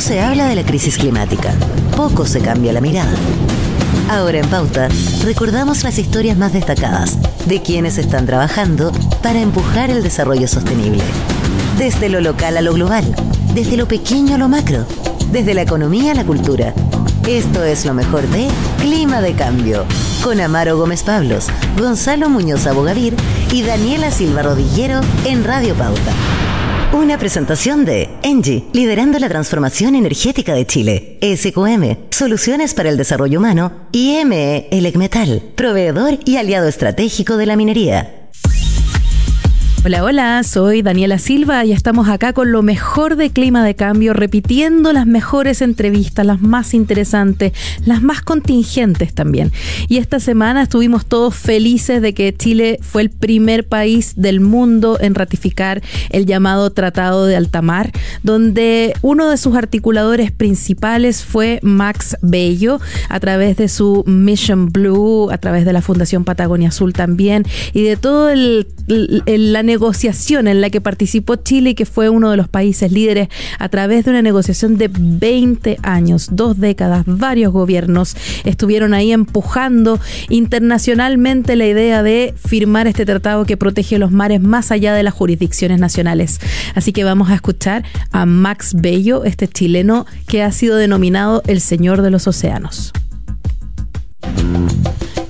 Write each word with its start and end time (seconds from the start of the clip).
Se 0.00 0.20
habla 0.20 0.46
de 0.46 0.54
la 0.54 0.64
crisis 0.64 0.96
climática, 0.96 1.52
poco 1.96 2.24
se 2.24 2.40
cambia 2.40 2.72
la 2.72 2.80
mirada. 2.80 3.12
Ahora 4.08 4.38
en 4.38 4.48
Pauta, 4.48 4.88
recordamos 5.24 5.82
las 5.82 5.98
historias 5.98 6.38
más 6.38 6.52
destacadas 6.52 7.18
de 7.46 7.60
quienes 7.60 7.98
están 7.98 8.24
trabajando 8.24 8.92
para 9.22 9.40
empujar 9.40 9.90
el 9.90 10.02
desarrollo 10.02 10.48
sostenible. 10.48 11.02
Desde 11.78 12.08
lo 12.08 12.20
local 12.20 12.56
a 12.56 12.62
lo 12.62 12.72
global, 12.72 13.04
desde 13.54 13.76
lo 13.76 13.86
pequeño 13.86 14.36
a 14.36 14.38
lo 14.38 14.48
macro, 14.48 14.86
desde 15.30 15.52
la 15.52 15.62
economía 15.62 16.12
a 16.12 16.14
la 16.14 16.24
cultura. 16.24 16.72
Esto 17.26 17.64
es 17.64 17.84
lo 17.84 17.92
mejor 17.92 18.22
de 18.28 18.48
Clima 18.78 19.20
de 19.20 19.34
Cambio, 19.34 19.84
con 20.22 20.40
Amaro 20.40 20.78
Gómez 20.78 21.02
Pablos, 21.02 21.48
Gonzalo 21.76 22.30
Muñoz 22.30 22.66
Abogavir 22.66 23.14
y 23.52 23.62
Daniela 23.62 24.10
Silva 24.10 24.42
Rodillero 24.42 25.00
en 25.26 25.44
Radio 25.44 25.74
Pauta. 25.74 26.12
Una 26.90 27.18
presentación 27.18 27.84
de 27.84 28.08
Engie, 28.22 28.64
liderando 28.72 29.18
la 29.18 29.28
transformación 29.28 29.94
energética 29.94 30.54
de 30.54 30.66
Chile. 30.66 31.18
SQM, 31.20 32.08
soluciones 32.10 32.72
para 32.72 32.88
el 32.88 32.96
desarrollo 32.96 33.40
humano. 33.40 33.72
Y 33.92 34.24
ME 34.24 34.68
Elecmetal, 34.70 35.42
proveedor 35.54 36.18
y 36.24 36.38
aliado 36.38 36.66
estratégico 36.66 37.36
de 37.36 37.44
la 37.44 37.56
minería. 37.56 38.17
Hola, 39.88 40.04
hola, 40.04 40.42
soy 40.42 40.82
Daniela 40.82 41.16
Silva 41.16 41.64
y 41.64 41.72
estamos 41.72 42.10
acá 42.10 42.34
con 42.34 42.52
lo 42.52 42.60
mejor 42.60 43.16
de 43.16 43.30
Clima 43.30 43.64
de 43.64 43.74
Cambio, 43.74 44.12
repitiendo 44.12 44.92
las 44.92 45.06
mejores 45.06 45.62
entrevistas, 45.62 46.26
las 46.26 46.42
más 46.42 46.74
interesantes, 46.74 47.54
las 47.86 48.02
más 48.02 48.20
contingentes 48.20 49.14
también. 49.14 49.50
Y 49.88 49.96
esta 49.96 50.20
semana 50.20 50.64
estuvimos 50.64 51.06
todos 51.06 51.34
felices 51.34 52.02
de 52.02 52.12
que 52.12 52.36
Chile 52.36 52.78
fue 52.82 53.00
el 53.00 53.08
primer 53.08 53.66
país 53.66 54.12
del 54.16 54.40
mundo 54.40 54.98
en 55.00 55.14
ratificar 55.14 55.80
el 56.10 56.26
llamado 56.26 56.68
Tratado 56.68 57.24
de 57.24 57.36
Altamar, 57.36 57.90
donde 58.22 58.92
uno 59.00 59.30
de 59.30 59.38
sus 59.38 59.56
articuladores 59.56 60.32
principales 60.32 61.24
fue 61.24 61.60
Max 61.62 62.18
Bello, 62.20 62.78
a 63.08 63.20
través 63.20 63.56
de 63.56 63.68
su 63.68 64.04
Mission 64.06 64.68
Blue, 64.68 65.30
a 65.30 65.38
través 65.38 65.64
de 65.64 65.72
la 65.72 65.80
Fundación 65.80 66.24
Patagonia 66.24 66.68
Azul 66.68 66.92
también, 66.92 67.46
y 67.72 67.84
de 67.84 67.96
todo 67.96 68.28
el, 68.28 68.66
el, 68.86 69.52
la 69.54 69.62
negociación 69.62 69.77
en 69.78 70.60
la 70.60 70.70
que 70.70 70.80
participó 70.80 71.36
Chile 71.36 71.70
y 71.70 71.74
que 71.74 71.86
fue 71.86 72.08
uno 72.08 72.30
de 72.30 72.36
los 72.36 72.48
países 72.48 72.92
líderes 72.92 73.28
a 73.58 73.68
través 73.68 74.04
de 74.04 74.10
una 74.10 74.22
negociación 74.22 74.76
de 74.76 74.90
20 74.92 75.78
años, 75.82 76.28
dos 76.32 76.58
décadas, 76.58 77.04
varios 77.06 77.52
gobiernos 77.52 78.16
estuvieron 78.44 78.94
ahí 78.94 79.12
empujando 79.12 80.00
internacionalmente 80.28 81.56
la 81.56 81.66
idea 81.66 82.02
de 82.02 82.34
firmar 82.36 82.86
este 82.86 83.06
tratado 83.06 83.44
que 83.44 83.56
protege 83.56 83.98
los 83.98 84.10
mares 84.10 84.40
más 84.40 84.70
allá 84.70 84.94
de 84.94 85.02
las 85.02 85.14
jurisdicciones 85.14 85.80
nacionales. 85.80 86.40
Así 86.74 86.92
que 86.92 87.04
vamos 87.04 87.30
a 87.30 87.34
escuchar 87.34 87.84
a 88.10 88.26
Max 88.26 88.74
Bello, 88.74 89.24
este 89.24 89.48
chileno 89.48 90.06
que 90.26 90.42
ha 90.42 90.52
sido 90.52 90.76
denominado 90.76 91.42
el 91.46 91.60
Señor 91.60 92.02
de 92.02 92.10
los 92.10 92.26
Océanos. 92.26 92.92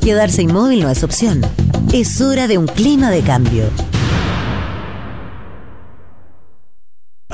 Quedarse 0.00 0.42
inmóvil 0.42 0.80
no 0.80 0.90
es 0.90 1.04
opción. 1.04 1.42
Es 1.92 2.20
hora 2.20 2.48
de 2.48 2.56
un 2.58 2.66
clima 2.66 3.10
de 3.10 3.20
cambio. 3.20 3.64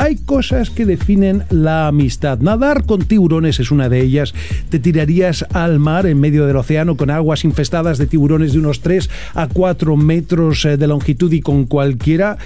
Hay 0.05 0.17
cosas 0.17 0.69
que 0.69 0.85
definen 0.85 1.45
la 1.49 1.87
amistad. 1.87 2.39
Nadar 2.39 2.85
con 2.85 3.07
tiburones 3.07 3.59
es 3.59 3.71
una 3.71 3.89
de 3.89 4.03
ellas. 4.03 4.35
Te 4.69 4.79
tirarías 4.79 5.47
al 5.55 5.79
mar 5.79 6.05
en 6.05 6.21
medio 6.21 6.45
del 6.45 6.59
océano 6.59 6.99
con 6.99 7.09
aguas 7.09 7.43
infestadas 7.43 7.97
de 7.97 8.07
tiburones 8.07 8.53
de 8.53 8.59
unos 8.59 8.81
3 8.81 9.09
a 9.33 9.47
4 9.47 9.97
metros 9.97 10.67
eh, 10.67 10.77
de 10.77 10.87
longitud 10.89 11.33
y 11.33 11.41
con 11.41 11.65
cualquiera. 11.65 12.37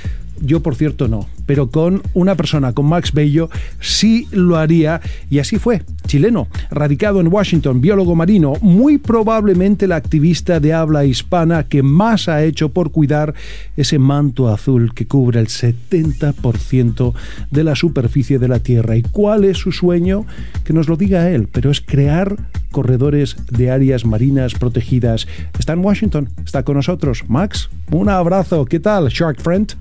Yo, 0.40 0.62
por 0.62 0.74
cierto, 0.74 1.08
no 1.08 1.26
pero 1.48 1.70
con 1.70 2.02
una 2.12 2.34
persona, 2.34 2.74
con 2.74 2.84
Max 2.84 3.10
Bello, 3.14 3.48
sí 3.80 4.28
lo 4.32 4.58
haría 4.58 5.00
y 5.30 5.38
así 5.38 5.58
fue. 5.58 5.82
Chileno, 6.06 6.46
radicado 6.70 7.20
en 7.20 7.28
Washington, 7.28 7.80
biólogo 7.80 8.14
marino, 8.14 8.52
muy 8.60 8.98
probablemente 8.98 9.86
la 9.86 9.96
activista 9.96 10.60
de 10.60 10.74
habla 10.74 11.06
hispana 11.06 11.64
que 11.64 11.82
más 11.82 12.28
ha 12.28 12.44
hecho 12.44 12.68
por 12.68 12.92
cuidar 12.92 13.32
ese 13.78 13.98
manto 13.98 14.48
azul 14.48 14.92
que 14.92 15.06
cubre 15.06 15.40
el 15.40 15.46
70% 15.46 17.14
de 17.50 17.64
la 17.64 17.74
superficie 17.74 18.38
de 18.38 18.48
la 18.48 18.58
Tierra. 18.58 18.96
¿Y 18.96 19.02
cuál 19.02 19.44
es 19.44 19.56
su 19.56 19.72
sueño? 19.72 20.26
Que 20.64 20.74
nos 20.74 20.86
lo 20.86 20.98
diga 20.98 21.30
él, 21.30 21.48
pero 21.50 21.70
es 21.70 21.80
crear 21.80 22.36
corredores 22.72 23.36
de 23.50 23.70
áreas 23.70 24.04
marinas 24.04 24.52
protegidas. 24.52 25.26
Está 25.58 25.72
en 25.72 25.82
Washington, 25.82 26.28
está 26.44 26.62
con 26.62 26.76
nosotros. 26.76 27.24
Max, 27.26 27.70
un 27.90 28.10
abrazo. 28.10 28.66
¿Qué 28.66 28.80
tal, 28.80 29.08
Shark 29.08 29.40
Friend? 29.40 29.74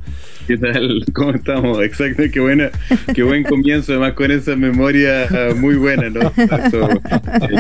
¿Qué 0.47 0.57
tal? 0.57 1.03
¿Cómo 1.13 1.31
estás? 1.31 1.59
exacto, 1.83 2.23
qué 2.31 2.39
buena, 2.39 2.69
qué 3.13 3.21
buen 3.21 3.43
comienzo, 3.43 3.91
además 3.91 4.13
con 4.13 4.31
esa 4.31 4.55
memoria 4.55 5.27
ah, 5.29 5.53
muy 5.53 5.75
buena, 5.75 6.09
¿no? 6.09 6.21
Eso, 6.37 6.89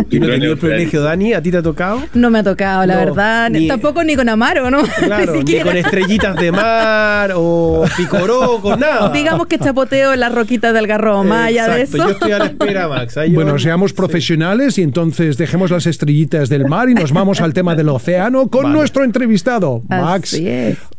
¿Y 0.09 0.19
no 0.21 0.27
tenido 0.27 0.53
el 0.53 0.57
privilegio, 0.57 1.01
Dani? 1.01 1.33
¿A 1.33 1.41
ti 1.41 1.51
te 1.51 1.57
ha 1.57 1.61
tocado? 1.61 2.01
No 2.13 2.29
me 2.29 2.39
ha 2.39 2.43
tocado, 2.43 2.85
la 2.85 2.95
verdad. 2.95 3.51
Tampoco 3.67 4.05
ni 4.05 4.15
con 4.15 4.29
Amaro, 4.29 4.71
¿no? 4.71 4.83
Claro, 5.07 5.41
ni, 5.43 5.59
con 5.59 5.75
estrellitas 5.75 6.35
de 6.37 6.51
mar 6.51 7.31
o 7.35 7.85
picoró, 7.97 8.59
con 8.61 8.79
nada. 8.79 9.09
Digamos 9.09 9.47
que 9.47 9.59
chapoteo 9.59 10.13
en 10.13 10.21
las 10.21 10.33
roquitas 10.33 10.73
del 10.73 10.87
garro, 10.87 11.21
allá 11.21 11.67
de 11.67 11.81
eso. 11.81 11.97
Yo 11.97 12.09
estoy 12.11 12.31
a 12.31 12.39
la 12.39 12.45
espera, 12.45 12.87
Max. 12.87 13.17
bueno, 13.33 13.59
seamos 13.59 13.91
profesionales 13.91 14.77
y 14.77 14.83
entonces 14.83 15.37
dejemos 15.37 15.71
las 15.71 15.85
estrellitas 15.87 16.47
del 16.47 16.65
mar 16.65 16.89
y 16.89 16.93
nos 16.93 17.11
vamos 17.11 17.41
al 17.41 17.53
tema 17.53 17.75
del 17.75 17.89
océano 17.89 18.47
con 18.47 18.71
nuestro 18.71 19.03
entrevistado, 19.03 19.83
Max. 19.89 20.39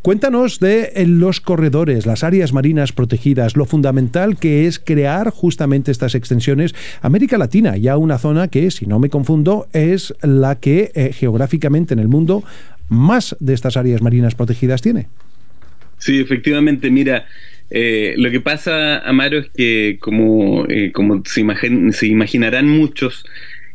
Cuéntanos 0.03 0.60
de 0.60 0.92
los 1.06 1.41
corredores, 1.41 2.06
las 2.06 2.22
áreas 2.22 2.53
marinas 2.53 2.92
protegidas, 2.92 3.56
lo 3.56 3.66
fundamental 3.66 4.38
que 4.38 4.66
es 4.66 4.78
crear 4.78 5.31
justamente 5.31 5.91
estas 5.91 6.14
extensiones. 6.14 6.75
América 7.03 7.36
Latina, 7.36 7.76
ya 7.76 7.97
una 7.97 8.19
zona 8.19 8.47
que, 8.47 8.70
si 8.70 8.86
no 8.86 9.00
me 9.00 9.10
confundo, 9.10 9.66
es 9.72 10.14
la 10.22 10.60
que 10.60 10.92
eh, 10.94 11.12
geográficamente 11.12 11.94
en 11.94 12.00
el 12.00 12.09
mundo 12.09 12.44
más 12.88 13.36
de 13.41 13.54
estas 13.54 13.76
áreas 13.76 14.00
marinas 14.00 14.36
protegidas 14.36 14.82
tiene. 14.82 15.09
Sí, 15.98 16.20
efectivamente, 16.20 16.91
mira, 16.91 17.26
eh, 17.69 18.15
lo 18.16 18.30
que 18.30 18.41
pasa, 18.41 19.00
Amaro, 19.00 19.38
es 19.38 19.50
que 19.50 19.98
como, 20.00 20.65
eh, 20.69 20.92
como 20.92 21.22
se, 21.25 21.44
se 21.92 22.06
imaginarán 22.06 22.69
muchos, 22.69 23.25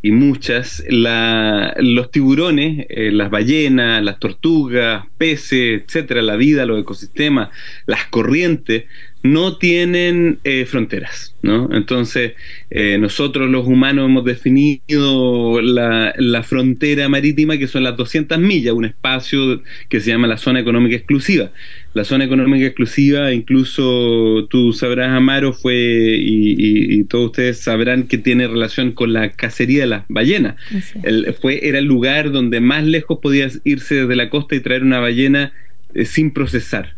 y 0.06 0.12
muchas, 0.12 0.84
los 0.90 2.12
tiburones, 2.12 2.86
las 2.90 3.32
ballenas, 3.32 4.04
las 4.04 4.20
tortugas, 4.20 5.06
peces, 5.18 5.82
etcétera, 5.82 6.22
la 6.22 6.36
vida, 6.36 6.66
los 6.66 6.82
ecosistemas, 6.82 7.50
las 7.86 8.06
corrientes, 8.08 8.84
no 9.24 9.56
tienen 9.56 10.40
eh, 10.44 10.66
fronteras, 10.66 11.34
¿no? 11.42 11.70
Entonces, 11.72 12.34
eh, 12.70 12.98
nosotros 13.00 13.50
los 13.50 13.66
humanos 13.66 14.10
hemos 14.10 14.26
definido 14.26 15.62
la, 15.62 16.14
la, 16.18 16.44
frontera 16.44 17.08
marítima 17.08 17.58
que 17.58 17.70
son 17.70 17.84
las 17.84 17.96
200 17.96 18.38
millas, 18.40 18.74
un 18.74 18.84
espacio 18.84 19.64
que 19.88 20.02
se 20.02 20.12
llama 20.12 20.28
la 20.28 20.36
zona 20.36 20.60
económica 20.60 20.98
exclusiva. 20.98 21.52
La 21.94 22.04
zona 22.04 22.26
económica 22.26 22.66
exclusiva, 22.66 23.32
incluso 23.32 24.46
tú 24.50 24.74
sabrás, 24.74 25.12
Amaro, 25.12 25.54
fue, 25.54 25.74
y, 26.20 27.00
y, 27.00 27.04
todos 27.06 27.28
ustedes 27.28 27.60
sabrán 27.60 28.08
que 28.08 28.18
tiene 28.18 28.50
relación 28.50 28.92
con 28.92 29.14
la 29.14 29.30
cacería 29.30 29.82
de 29.82 29.88
las 29.88 30.04
ballenas. 30.10 30.56
El, 31.04 31.34
fue, 31.40 31.66
era 31.66 31.80
el 31.80 31.86
lugar 31.86 32.32
donde 32.32 32.60
más 32.60 32.84
lejos 32.84 33.20
podías 33.22 33.62
irse 33.64 33.96
desde 33.96 34.18
la 34.18 34.30
costa 34.30 34.56
y 34.56 34.60
traer 34.60 34.84
una 34.84 35.00
ballena 35.00 35.54
eh, 35.94 36.04
sin 36.04 36.32
procesar. 36.32 36.96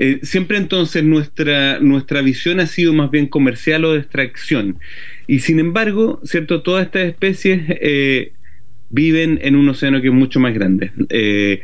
Eh, 0.00 0.20
siempre 0.22 0.58
entonces 0.58 1.02
nuestra, 1.02 1.80
nuestra 1.80 2.22
visión 2.22 2.60
ha 2.60 2.66
sido 2.66 2.92
más 2.92 3.10
bien 3.10 3.26
comercial 3.26 3.84
o 3.84 3.92
de 3.94 3.98
extracción. 3.98 4.78
Y 5.26 5.40
sin 5.40 5.58
embargo, 5.58 6.20
¿cierto? 6.22 6.62
Todas 6.62 6.86
estas 6.86 7.08
especies 7.08 7.62
eh, 7.68 8.30
viven 8.90 9.40
en 9.42 9.56
un 9.56 9.68
océano 9.68 10.00
que 10.00 10.06
es 10.06 10.14
mucho 10.14 10.38
más 10.38 10.54
grande. 10.54 10.92
Eh, 11.08 11.62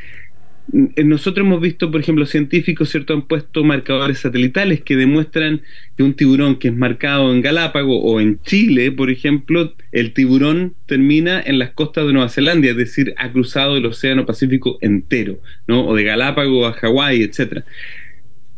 nosotros 0.73 1.47
hemos 1.47 1.61
visto, 1.61 1.93
por 1.93 2.01
ejemplo, 2.01 2.27
científicos, 2.27 2.89
¿cierto? 2.89 3.13
Han 3.13 3.23
puesto 3.23 3.63
marcadores 3.63 4.19
satelitales 4.19 4.81
que 4.81 4.97
demuestran 4.97 5.61
que 5.97 6.03
un 6.03 6.15
tiburón 6.15 6.57
que 6.57 6.69
es 6.69 6.75
marcado 6.75 7.33
en 7.33 7.41
Galápago 7.41 8.01
o 8.03 8.21
en 8.21 8.41
Chile, 8.43 8.91
por 8.91 9.11
ejemplo, 9.11 9.75
el 9.93 10.13
tiburón 10.13 10.75
termina 10.87 11.41
en 11.41 11.61
las 11.61 11.71
costas 11.71 12.07
de 12.07 12.15
Nueva 12.15 12.31
Zelanda, 12.31 12.69
es 12.69 12.77
decir, 12.77 13.15
ha 13.17 13.31
cruzado 13.31 13.77
el 13.77 13.87
Océano 13.87 14.27
Pacífico 14.27 14.79
entero, 14.81 15.39
¿no? 15.69 15.87
O 15.87 15.95
de 15.95 16.03
Galápago 16.03 16.67
a 16.67 16.73
Hawái, 16.73 17.23
etcétera. 17.23 17.65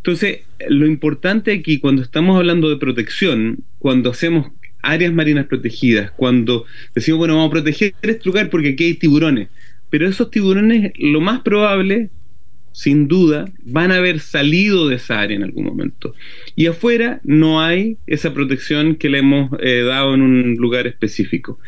Entonces, 0.07 0.43
lo 0.69 0.87
importante 0.87 1.51
aquí, 1.51 1.81
cuando 1.81 2.01
estamos 2.01 2.37
hablando 2.37 2.69
de 2.69 2.77
protección, 2.77 3.65
cuando 3.81 4.11
hacemos 4.11 4.53
áreas 4.81 5.13
marinas 5.13 5.47
protegidas, 5.47 6.13
cuando 6.13 6.65
decimos, 6.95 7.19
bueno, 7.19 7.35
vamos 7.35 7.49
a 7.49 7.55
proteger 7.55 7.93
este 8.03 8.25
lugar 8.25 8.49
porque 8.49 8.69
aquí 8.69 8.85
hay 8.85 8.95
tiburones, 8.95 9.49
pero 9.91 10.07
esos 10.07 10.31
tiburones, 10.31 10.93
lo 10.97 11.21
más 11.21 11.41
probable, 11.41 12.11
sin 12.71 13.09
duda, 13.09 13.47
van 13.65 13.91
a 13.91 13.97
haber 13.97 14.21
salido 14.21 14.87
de 14.87 14.95
esa 14.95 15.19
área 15.19 15.37
en 15.37 15.43
algún 15.43 15.65
momento. 15.65 16.15
Y 16.55 16.67
afuera 16.67 17.21
no 17.25 17.61
hay 17.61 17.97
esa 18.07 18.33
protección 18.33 18.95
que 18.95 19.11
le 19.11 19.19
hemos 19.19 19.51
eh, 19.59 19.83
dado 19.83 20.15
en 20.15 20.23
un 20.23 20.55
lugar 20.55 20.87
específico. 20.87 21.59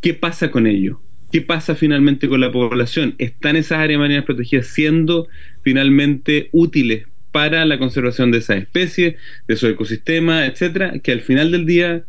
¿Qué 0.00 0.12
pasa 0.12 0.50
con 0.50 0.66
ello? 0.66 1.00
¿Qué 1.30 1.40
pasa 1.40 1.76
finalmente 1.76 2.28
con 2.28 2.40
la 2.40 2.50
población? 2.50 3.14
¿Están 3.18 3.54
esas 3.54 3.78
áreas 3.78 4.00
marinas 4.00 4.24
protegidas 4.24 4.66
siendo 4.66 5.28
finalmente 5.62 6.48
útiles 6.50 7.06
para 7.36 7.66
la 7.66 7.78
conservación 7.78 8.30
de 8.30 8.38
esa 8.38 8.54
especie, 8.54 9.18
de 9.46 9.56
su 9.56 9.66
ecosistema, 9.66 10.46
etcétera, 10.46 11.00
que 11.00 11.12
al 11.12 11.20
final 11.20 11.52
del 11.52 11.66
día 11.66 12.02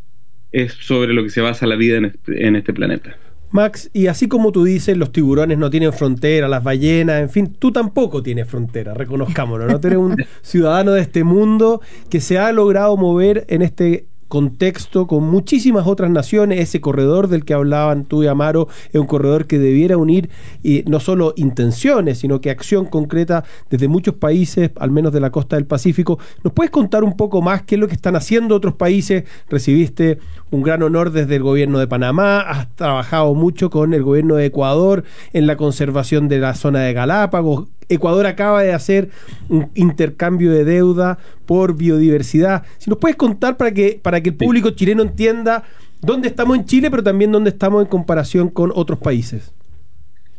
es 0.54 0.72
sobre 0.72 1.14
lo 1.14 1.22
que 1.22 1.30
se 1.30 1.42
basa 1.42 1.68
la 1.68 1.76
vida 1.76 1.98
en 1.98 2.06
este, 2.06 2.48
en 2.48 2.56
este 2.56 2.72
planeta. 2.72 3.18
Max, 3.52 3.90
y 3.92 4.08
así 4.08 4.30
como 4.30 4.54
tú 4.54 4.64
dices, 4.64 4.96
los 4.96 5.12
tiburones 5.12 5.58
no 5.58 5.70
tienen 5.70 5.92
frontera, 5.92 6.48
las 6.48 6.64
ballenas, 6.64 7.22
en 7.22 7.30
fin, 7.30 7.54
tú 7.60 7.74
tampoco 7.74 8.24
tienes 8.24 8.48
frontera, 8.48 8.94
reconozcámoslo, 8.94 9.68
¿no? 9.68 9.82
Tú 9.82 9.88
eres 9.88 10.00
un 10.00 10.16
ciudadano 10.42 10.94
de 10.94 11.02
este 11.02 11.26
mundo 11.26 11.82
que 12.10 12.22
se 12.22 12.38
ha 12.38 12.54
logrado 12.54 12.96
mover 12.96 13.44
en 13.50 13.64
este 13.64 14.06
contexto 14.28 15.08
con 15.08 15.24
muchísimas 15.24 15.88
otras 15.88 16.12
naciones. 16.12 16.60
Ese 16.60 16.82
corredor 16.82 17.28
del 17.28 17.46
que 17.46 17.54
hablaban 17.54 18.06
tú 18.06 18.24
y 18.24 18.28
Amaro 18.28 18.68
es 18.92 19.00
un 19.00 19.08
corredor 19.08 19.48
que 19.48 19.60
debiera 19.60 19.98
unir 19.98 20.30
y 20.64 20.84
no 20.88 21.00
solo 21.00 21.34
intenciones, 21.36 22.20
sino 22.20 22.42
que 22.42 22.50
acción 22.50 22.86
concreta 22.86 23.44
desde 23.70 23.88
muchos 23.88 24.16
países, 24.16 24.72
al 24.78 24.92
menos 24.92 25.14
de 25.14 25.20
la 25.20 25.32
costa 25.32 25.56
del 25.56 25.66
Pacífico. 25.66 26.20
¿Nos 26.44 26.54
puedes 26.54 26.72
contar 26.72 27.04
un 27.04 27.16
poco 27.16 27.42
más 27.42 27.64
qué 27.64 27.76
es 27.76 27.82
lo 27.82 27.88
que 27.88 27.96
están 27.96 28.16
haciendo 28.16 28.56
otros 28.56 28.76
países? 28.76 29.24
Recibiste 29.50 30.20
un 30.50 30.62
gran 30.62 30.82
honor 30.84 31.12
desde 31.12 31.36
el 31.36 31.44
gobierno 31.44 31.80
de 31.80 31.88
Panamá, 31.88 32.40
has 32.42 32.74
trabajado 32.76 33.34
mucho 33.34 33.70
con 33.70 33.94
el 33.94 34.04
gobierno 34.04 34.36
de 34.36 34.46
Ecuador 34.46 35.04
en 35.34 35.48
la 35.48 35.58
conservación 35.58 36.28
de 36.28 36.40
la 36.40 36.56
zona 36.56 36.82
de 36.82 36.94
Galápagos. 36.94 37.68
Ecuador 37.90 38.26
acaba 38.26 38.64
de 38.64 38.74
hacer 38.74 39.10
un 39.50 39.70
intercambio 39.76 40.52
de 40.52 40.66
deuda 40.66 41.18
por 41.46 41.76
biodiversidad. 41.76 42.64
Si 42.78 42.90
nos 42.90 43.00
puedes 43.00 43.16
contar 43.18 43.58
para 43.58 43.74
que, 43.74 44.00
para 44.02 44.22
que 44.22 44.30
el 44.30 44.36
público 44.36 44.72
chileno 44.72 45.04
entienda 45.04 45.64
dónde 46.02 46.28
estamos 46.28 46.58
en 46.58 46.66
Chile, 46.66 46.90
pero 46.92 47.04
también 47.04 47.32
dónde 47.32 47.50
estamos 47.50 47.82
en 47.82 47.90
comparación 47.90 48.50
con 48.50 48.72
otros 48.74 49.00
países. 49.00 49.54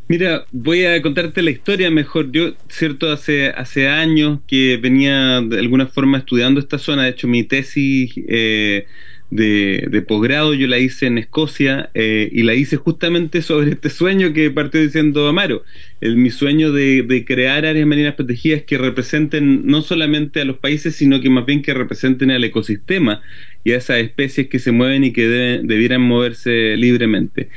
Mira, 0.08 0.46
voy 0.52 0.86
a 0.86 1.02
contarte 1.02 1.42
la 1.42 1.50
historia 1.50 1.90
mejor. 1.90 2.32
Yo, 2.32 2.54
cierto, 2.68 3.12
hace, 3.12 3.50
hace 3.50 3.88
años 3.88 4.40
que 4.46 4.78
venía 4.78 5.42
de 5.42 5.58
alguna 5.58 5.86
forma 5.86 6.16
estudiando 6.16 6.60
esta 6.60 6.78
zona. 6.78 7.04
De 7.04 7.10
hecho, 7.10 7.28
mi 7.28 7.44
tesis 7.44 8.12
eh, 8.26 8.86
de, 9.30 10.04
posgrado 10.06 10.54
yo 10.54 10.66
la 10.66 10.78
hice 10.78 11.06
en 11.06 11.18
Escocia 11.18 11.90
eh, 11.94 12.28
y 12.32 12.42
la 12.42 12.54
hice 12.54 12.76
justamente 12.76 13.42
sobre 13.42 13.72
este 13.72 13.90
sueño 13.90 14.32
que 14.32 14.50
partió 14.50 14.80
diciendo 14.80 15.28
Amaro, 15.28 15.64
el, 16.00 16.16
mi 16.16 16.30
sueño 16.30 16.72
de, 16.72 17.24
crear 17.26 17.66
áreas 17.66 17.86
marinas 17.86 18.14
protegidas 18.14 18.62
que 18.62 18.78
representen 18.78 19.66
no 19.66 19.82
solamente 19.82 20.40
a 20.40 20.44
los 20.44 20.58
países, 20.58 20.96
sino 20.96 21.20
que 21.20 21.30
más 21.30 21.44
bien 21.44 21.62
que 21.62 21.74
representen 21.74 22.30
al 22.30 22.44
ecosistema 22.44 23.20
y 23.64 23.72
a 23.72 23.76
esas 23.76 23.98
especies 23.98 24.48
que 24.48 24.58
se 24.58 24.72
mueven 24.72 25.04
y 25.04 25.12
que 25.12 25.28
debieran 25.62 26.00
moverse 26.00 26.76
libremente. 26.76 27.50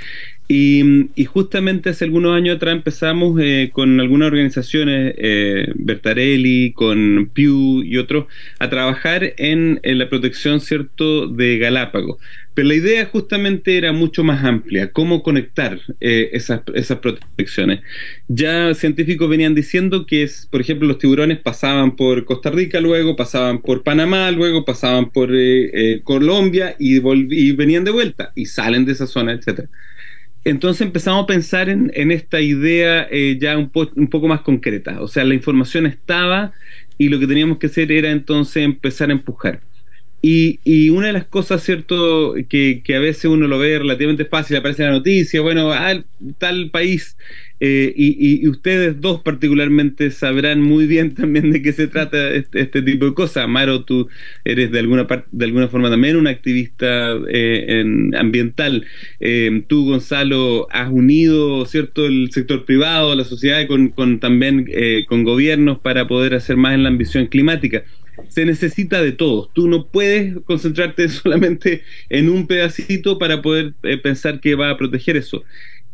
Y, 0.54 1.06
justamente 1.28 1.92
hace 1.92 2.04
algunos 2.04 2.36
años 2.36 2.58
atrás 2.58 2.76
empezamos 2.76 3.40
eh, 3.42 3.70
con 3.72 4.02
algunas 4.02 4.28
organizaciones, 4.28 5.16
eh, 5.18 5.72
Bertarelli, 5.76 6.74
con 6.74 7.32
Pew 7.34 7.82
y 7.84 7.98
otros, 7.98 8.26
a 8.60 8.70
trabajar 8.70 9.34
en, 9.38 9.80
la 9.82 10.10
protección 10.10 10.60
cierto 10.60 11.28
de 11.28 11.58
Galápagos. 11.58 12.18
Pero 12.54 12.68
la 12.68 12.76
idea 12.76 13.06
justamente 13.06 13.78
era 13.78 13.94
mucho 13.94 14.26
más 14.26 14.44
amplia, 14.44 14.92
cómo 14.92 15.24
conectar 15.24 15.80
eh, 16.02 16.32
esas, 16.34 16.60
protecciones. 17.00 17.80
Ya 18.28 18.74
científicos 18.74 19.30
venían 19.30 19.56
diciendo 19.56 20.06
que, 20.06 20.24
es, 20.24 20.50
por 20.52 20.60
ejemplo, 20.60 20.86
los 20.86 20.98
tiburones 20.98 21.40
pasaban 21.40 21.96
por 21.96 22.26
Costa 22.26 22.50
Rica, 22.50 22.82
luego 22.82 23.16
pasaban 23.16 23.62
por 23.62 23.84
Panamá, 23.84 24.30
luego 24.32 24.66
pasaban 24.66 25.12
por 25.12 25.30
Colombia 26.04 26.76
y, 26.78 26.98
y 26.98 27.52
venían 27.54 27.86
de 27.86 27.92
vuelta 27.92 28.34
y 28.36 28.48
salen 28.48 28.84
de 28.84 28.92
esa 28.92 29.08
zona, 29.08 29.32
etcétera. 29.32 29.70
Entonces 30.44 30.82
empezamos 30.82 31.24
a 31.24 31.28
pensar 31.28 31.70
en, 31.70 31.92
esta 32.12 32.42
idea 32.42 33.08
eh, 33.12 33.38
ya 33.40 33.58
un, 33.58 33.72
un, 33.96 34.08
poco 34.08 34.28
más 34.28 34.42
concreta. 34.42 35.02
O 35.02 35.08
sea, 35.08 35.24
la 35.24 35.36
información 35.36 35.86
estaba 35.86 36.52
y 36.98 37.10
lo 37.10 37.20
que 37.20 37.28
teníamos 37.28 37.60
que 37.60 37.68
hacer 37.68 37.92
era 37.92 38.10
entonces 38.10 38.64
empezar 38.64 39.10
a 39.10 39.14
empujar. 39.14 39.62
Y, 40.22 40.60
y 40.64 40.90
una 40.90 41.08
de 41.08 41.14
las 41.14 41.26
cosas, 41.26 41.64
¿cierto?, 41.64 42.36
que, 42.48 42.82
que, 42.84 42.96
a 42.96 43.00
veces 43.00 43.26
uno 43.26 43.48
lo 43.48 43.58
ve 43.58 43.80
relativamente 43.80 44.26
fácil, 44.26 44.58
aparece 44.58 44.84
en 44.84 44.90
la 44.90 44.96
noticia, 44.98 45.42
bueno, 45.42 45.72
ah, 45.72 46.00
tal 46.38 46.70
país 46.70 47.18
eh, 47.64 47.94
y, 47.96 48.48
ustedes 48.48 49.00
dos 49.00 49.22
particularmente 49.22 50.10
sabrán 50.10 50.62
muy 50.62 50.88
bien 50.88 51.14
también 51.16 51.52
de 51.52 51.62
qué 51.62 51.74
se 51.74 51.88
trata 51.88 52.32
este, 52.32 52.62
este 52.62 52.82
tipo 52.82 53.06
de 53.06 53.14
cosas. 53.14 53.44
Amaro, 53.44 53.86
tú 53.86 54.10
eres 54.44 54.72
de 54.72 54.80
alguna 54.80 55.06
parte, 55.06 55.28
de 55.32 55.46
alguna 55.46 55.68
forma 55.68 55.92
también 55.92 56.16
un 56.16 56.26
activista 56.26 57.16
eh, 57.30 57.86
ambiental. 58.18 58.88
Eh, 59.20 59.64
tú, 59.68 59.86
Gonzalo, 59.86 60.68
has 60.72 60.90
unido, 60.92 61.64
cierto, 61.68 62.08
el 62.08 62.32
sector 62.32 62.66
privado, 62.66 63.16
la 63.16 63.26
sociedad, 63.26 63.68
con, 63.68 63.90
con 63.90 64.20
también 64.20 64.68
con 65.08 65.24
gobiernos 65.24 65.78
para 65.80 66.08
poder 66.08 66.34
hacer 66.34 66.58
más 66.58 66.74
en 66.74 66.84
la 66.84 66.90
ambición 66.90 67.28
climática 67.28 67.84
se 68.28 68.46
necesita 68.46 69.02
de 69.02 69.12
todos. 69.14 69.52
Tú 69.54 69.68
no 69.68 69.88
puedes 69.88 70.36
concentrarte 70.46 71.10
solamente 71.10 71.84
en 72.10 72.30
un 72.30 72.48
pedacito 72.48 73.18
para 73.18 73.42
poder 73.42 73.74
pensar 74.04 74.40
que 74.40 74.56
va 74.56 74.70
a 74.70 74.78
proteger 74.78 75.18
eso. 75.18 75.44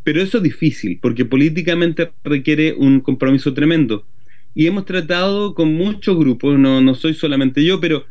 Pero 0.08 0.22
eso 0.22 0.38
es 0.38 0.42
difícil, 0.42 0.98
porque 1.02 1.26
políticamente 1.26 2.12
requiere 2.24 2.72
un 2.72 3.00
compromiso 3.00 3.52
tremendo. 3.52 4.06
Y 4.54 4.66
hemos 4.66 4.86
tratado 4.86 5.54
con 5.54 5.74
muchos 5.74 6.16
grupos, 6.16 6.58
no, 6.58 6.80
no 6.80 6.94
soy 6.94 7.12
solamente 7.12 7.62
yo, 7.62 7.78
pero 7.78 8.06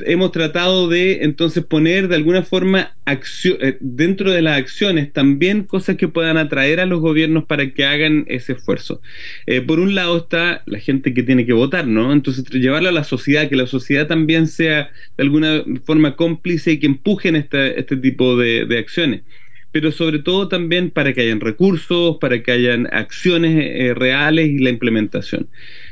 hemos 0.00 0.32
tratado 0.32 0.88
de 0.88 1.22
entonces 1.22 1.64
poner 1.64 2.08
de 2.08 2.16
alguna 2.16 2.42
forma 2.42 2.96
eh, 3.06 3.76
dentro 3.78 4.32
de 4.32 4.42
las 4.42 4.58
acciones 4.58 5.12
también 5.12 5.62
cosas 5.62 5.96
que 5.96 6.08
puedan 6.08 6.36
atraer 6.36 6.80
a 6.80 6.86
los 6.86 6.98
gobiernos 6.98 7.44
para 7.44 7.70
que 7.74 7.84
hagan 7.84 8.24
ese 8.26 8.54
esfuerzo. 8.54 9.00
Eh, 9.46 9.60
por 9.60 9.78
un 9.78 9.94
lado 9.94 10.16
está 10.18 10.64
la 10.66 10.80
gente 10.80 11.14
que 11.14 11.22
tiene 11.22 11.46
que 11.46 11.52
votar, 11.52 11.86
¿no? 11.86 12.12
Entonces 12.12 12.44
llevarlo 12.50 12.88
a 12.88 12.92
la 12.92 13.04
sociedad, 13.04 13.48
que 13.48 13.54
la 13.54 13.68
sociedad 13.68 14.08
también 14.08 14.48
sea 14.48 14.90
de 15.16 15.22
alguna 15.22 15.62
forma 15.84 16.16
cómplice 16.16 16.72
y 16.72 16.80
que 16.80 16.86
empujen 16.88 17.36
este, 17.36 17.78
este 17.78 17.96
tipo 17.96 18.36
de 18.36 18.78
acciones 18.80 19.22
pero 19.72 19.92
sobre 19.92 20.18
todo 20.18 20.48
también 20.48 20.90
para 20.90 21.12
que 21.12 21.22
hayan 21.22 21.40
recursos, 21.40 22.16
para 22.20 22.42
que 22.42 22.50
hayan 22.52 22.88
acciones 22.92 23.56
eh, 23.56 23.94
reales 23.94 24.48
y 24.48 24.58
la 24.58 24.70
implementación. 24.70 25.48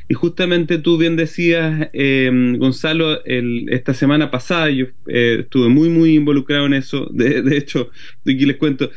Y 0.09 0.15
justamente 0.15 0.79
tú 0.79 0.97
bien 0.97 1.17
decías, 1.17 1.89
eh, 1.93 2.31
Gonzalo, 2.59 3.21
esta 3.25 3.93
semana 3.95 4.31
pasada 4.31 4.71
yo 4.71 4.87
eh, 5.07 5.39
estuve 5.41 5.69
muy, 5.69 5.91
muy 5.91 6.15
involucrado 6.15 6.67
en 6.67 6.75
eso. 6.75 7.09
De, 7.13 7.57
hecho, 7.57 7.91
aquí 8.23 8.47
les 8.47 8.57
cuento, 8.57 8.91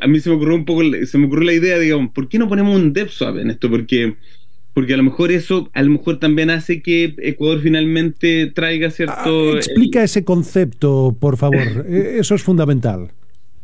a 0.00 0.06
mí 0.06 0.20
se 0.20 0.30
me 0.30 0.36
ocurrió 0.36 0.54
un 0.54 0.64
poco, 0.64 0.82
se 1.04 1.18
me 1.18 1.26
ocurrió 1.26 1.46
la 1.46 1.52
idea, 1.52 1.78
digamos, 1.78 2.12
¿por 2.12 2.28
qué 2.28 2.38
no 2.38 2.48
ponemos 2.48 2.74
un 2.74 2.92
DevSwap 2.92 3.38
en 3.38 3.50
esto? 3.50 3.70
Porque 3.70 4.14
porque 4.74 4.94
a 4.94 4.96
lo 4.96 5.02
mejor 5.02 5.32
eso 5.32 5.68
a 5.74 5.82
lo 5.82 5.90
mejor 5.90 6.20
también 6.20 6.50
hace 6.50 6.82
que 6.82 7.16
Ecuador 7.18 7.60
finalmente 7.60 8.46
traiga 8.46 8.90
cierto... 8.90 9.54
Ah, 9.54 9.56
explica 9.56 10.04
ese 10.04 10.24
concepto, 10.24 11.16
por 11.18 11.36
favor. 11.36 11.84
eso 11.88 12.36
es 12.36 12.44
fundamental 12.44 13.10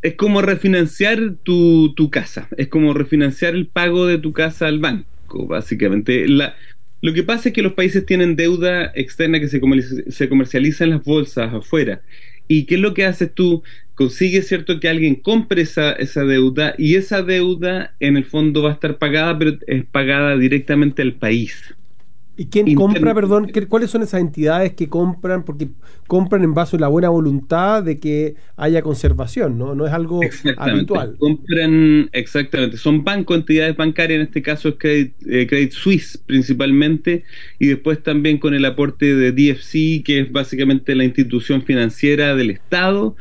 es 0.04 0.16
como 0.16 0.42
refinanciar 0.42 1.37
tu, 1.44 1.94
tu, 1.94 2.11
casa, 2.11 2.46
es 2.58 2.68
como 2.68 2.92
refinanciar 2.92 3.54
el 3.54 3.66
pago 3.66 4.06
de 4.06 4.18
tu 4.18 4.34
casa 4.34 4.66
al 4.66 4.78
banco, 4.78 5.46
básicamente. 5.46 6.28
La, 6.28 6.56
lo 7.00 7.14
que 7.14 7.23
pasa 7.23 7.49
es 7.49 7.54
que 7.54 7.62
los 7.62 7.73
países 7.73 8.04
tienen 8.04 8.37
deuda 8.37 8.92
externa 8.94 9.40
que 9.40 9.49
se, 9.49 9.62
se 10.11 10.28
comercializa 10.28 10.84
en 10.84 10.90
las 10.90 11.02
bolsas 11.02 11.54
afuera. 11.54 12.02
¿Y 12.46 12.64
qué 12.66 12.75
es 12.75 12.82
lo 12.82 12.92
que 12.92 13.06
haces 13.06 13.32
tú? 13.32 13.62
Consigues, 13.94 14.46
¿cierto?, 14.46 14.78
que 14.78 14.90
alguien 14.90 15.14
compre 15.14 15.62
esa, 15.62 15.92
esa 15.92 16.23
deuda 16.25 16.75
y 16.76 16.96
esa 16.96 17.23
deuda 17.23 17.94
en 17.99 18.18
el 18.18 18.26
fondo 18.26 18.62
va 18.62 18.73
a 18.73 18.75
estar 18.75 18.99
pagada, 18.99 19.38
pero 19.38 19.56
es 19.66 19.87
pagada 19.87 20.37
directamente 20.37 21.00
al 21.00 21.14
país. 21.14 21.75
¿Y 22.36 22.46
quién 22.46 22.74
compra, 22.74 23.14
perdón? 23.14 23.50
¿Cuáles 23.68 23.90
son 23.90 24.02
esas 24.02 24.20
entidades 24.20 24.74
que 24.74 24.88
compran? 24.88 25.44
Porque 25.44 25.68
compran 26.08 26.42
en 26.42 26.52
base 26.52 26.76
a 26.76 26.80
la 26.80 26.88
buena 26.88 27.08
voluntad 27.08 27.82
de 27.82 28.00
que 28.00 28.34
haya 28.56 28.82
conservación, 28.82 29.56
¿no? 29.56 29.74
No 29.74 29.86
es 29.86 29.92
algo 29.92 30.20
habitual. 30.56 31.16
Compran, 31.18 32.08
exactamente. 32.12 32.76
Son 32.76 33.04
bancos, 33.04 33.36
entidades 33.36 33.76
bancarias, 33.76 34.16
en 34.16 34.26
este 34.26 34.42
caso 34.42 34.70
es 34.70 34.74
Credit, 34.78 35.14
eh, 35.28 35.46
Credit 35.46 35.72
Suisse 35.72 36.18
principalmente, 36.26 37.24
y 37.60 37.68
después 37.68 38.02
también 38.02 38.38
con 38.38 38.54
el 38.54 38.64
aporte 38.64 39.14
de 39.14 39.30
DFC, 39.30 40.02
que 40.04 40.20
es 40.20 40.32
básicamente 40.32 40.96
la 40.96 41.04
institución 41.04 41.62
financiera 41.62 42.34
del 42.34 42.50
Estado, 42.50 43.16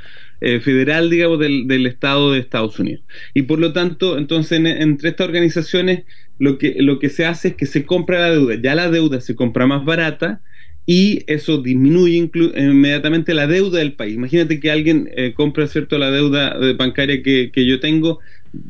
eh, 0.46 0.60
federal, 0.60 1.10
digamos, 1.10 1.40
del, 1.40 1.68
del, 1.68 1.86
Estado 1.86 2.34
de 2.34 2.40
Estados 2.40 2.78
Unidos. 2.78 3.02
Y 3.34 3.44
por 3.44 3.60
lo 3.60 3.72
tanto, 3.72 4.18
entonces, 4.18 4.60
entre 4.60 5.12
estas 5.12 5.26
organizaciones 5.26 6.04
lo 6.40 6.58
que, 6.58 6.76
lo 6.80 7.00
que 7.00 7.10
se 7.10 7.26
hace 7.26 7.50
es 7.50 7.56
que 7.56 7.66
se 7.66 7.86
compra 7.86 8.20
la 8.20 8.32
deuda, 8.32 8.56
ya 8.62 8.76
la 8.76 8.90
deuda 8.90 9.22
se 9.22 9.36
compra 9.36 9.68
más 9.68 9.86
barata 9.86 10.42
y 10.86 11.24
eso 11.28 11.62
disminuye 11.62 12.30
inmediatamente 12.56 13.34
la 13.34 13.48
deuda 13.48 13.80
del 13.80 13.94
país. 13.94 14.16
Imagínate 14.16 14.60
que 14.60 14.72
alguien 14.72 15.10
eh, 15.16 15.34
compra 15.34 15.68
cierto 15.68 15.98
la 15.98 16.12
deuda 16.12 16.58
bancaria 16.78 17.24
que, 17.24 17.52
que 17.54 17.66
yo 17.66 17.80
tengo, 17.80 18.20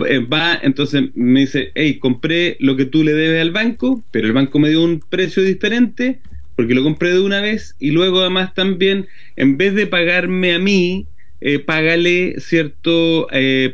eh, 0.08 0.20
va, 0.20 0.60
entonces 0.62 1.06
me 1.16 1.42
dice, 1.42 1.72
hey, 1.76 1.98
compré 2.00 2.56
lo 2.60 2.78
que 2.78 2.86
tú 2.86 3.04
le 3.04 3.14
debes 3.14 3.42
al 3.42 3.52
banco, 3.52 4.04
pero 4.12 4.28
el 4.28 4.34
banco 4.34 4.60
me 4.60 4.70
dio 4.70 4.84
un 4.84 5.00
precio 5.00 5.42
diferente 5.44 6.20
porque 6.56 6.76
lo 6.76 6.84
compré 6.84 7.12
de 7.12 7.20
una 7.20 7.42
vez 7.42 7.76
y 7.80 7.92
luego 7.92 8.22
además 8.22 8.54
también, 8.54 9.08
en 9.36 9.58
vez 9.58 9.74
de 9.74 9.88
pagarme 9.88 10.54
a 10.54 10.60
mí, 10.60 11.08
eh, 11.46 11.60
págale, 11.60 12.36
¿cierto? 12.38 13.28
Eh, 13.34 13.74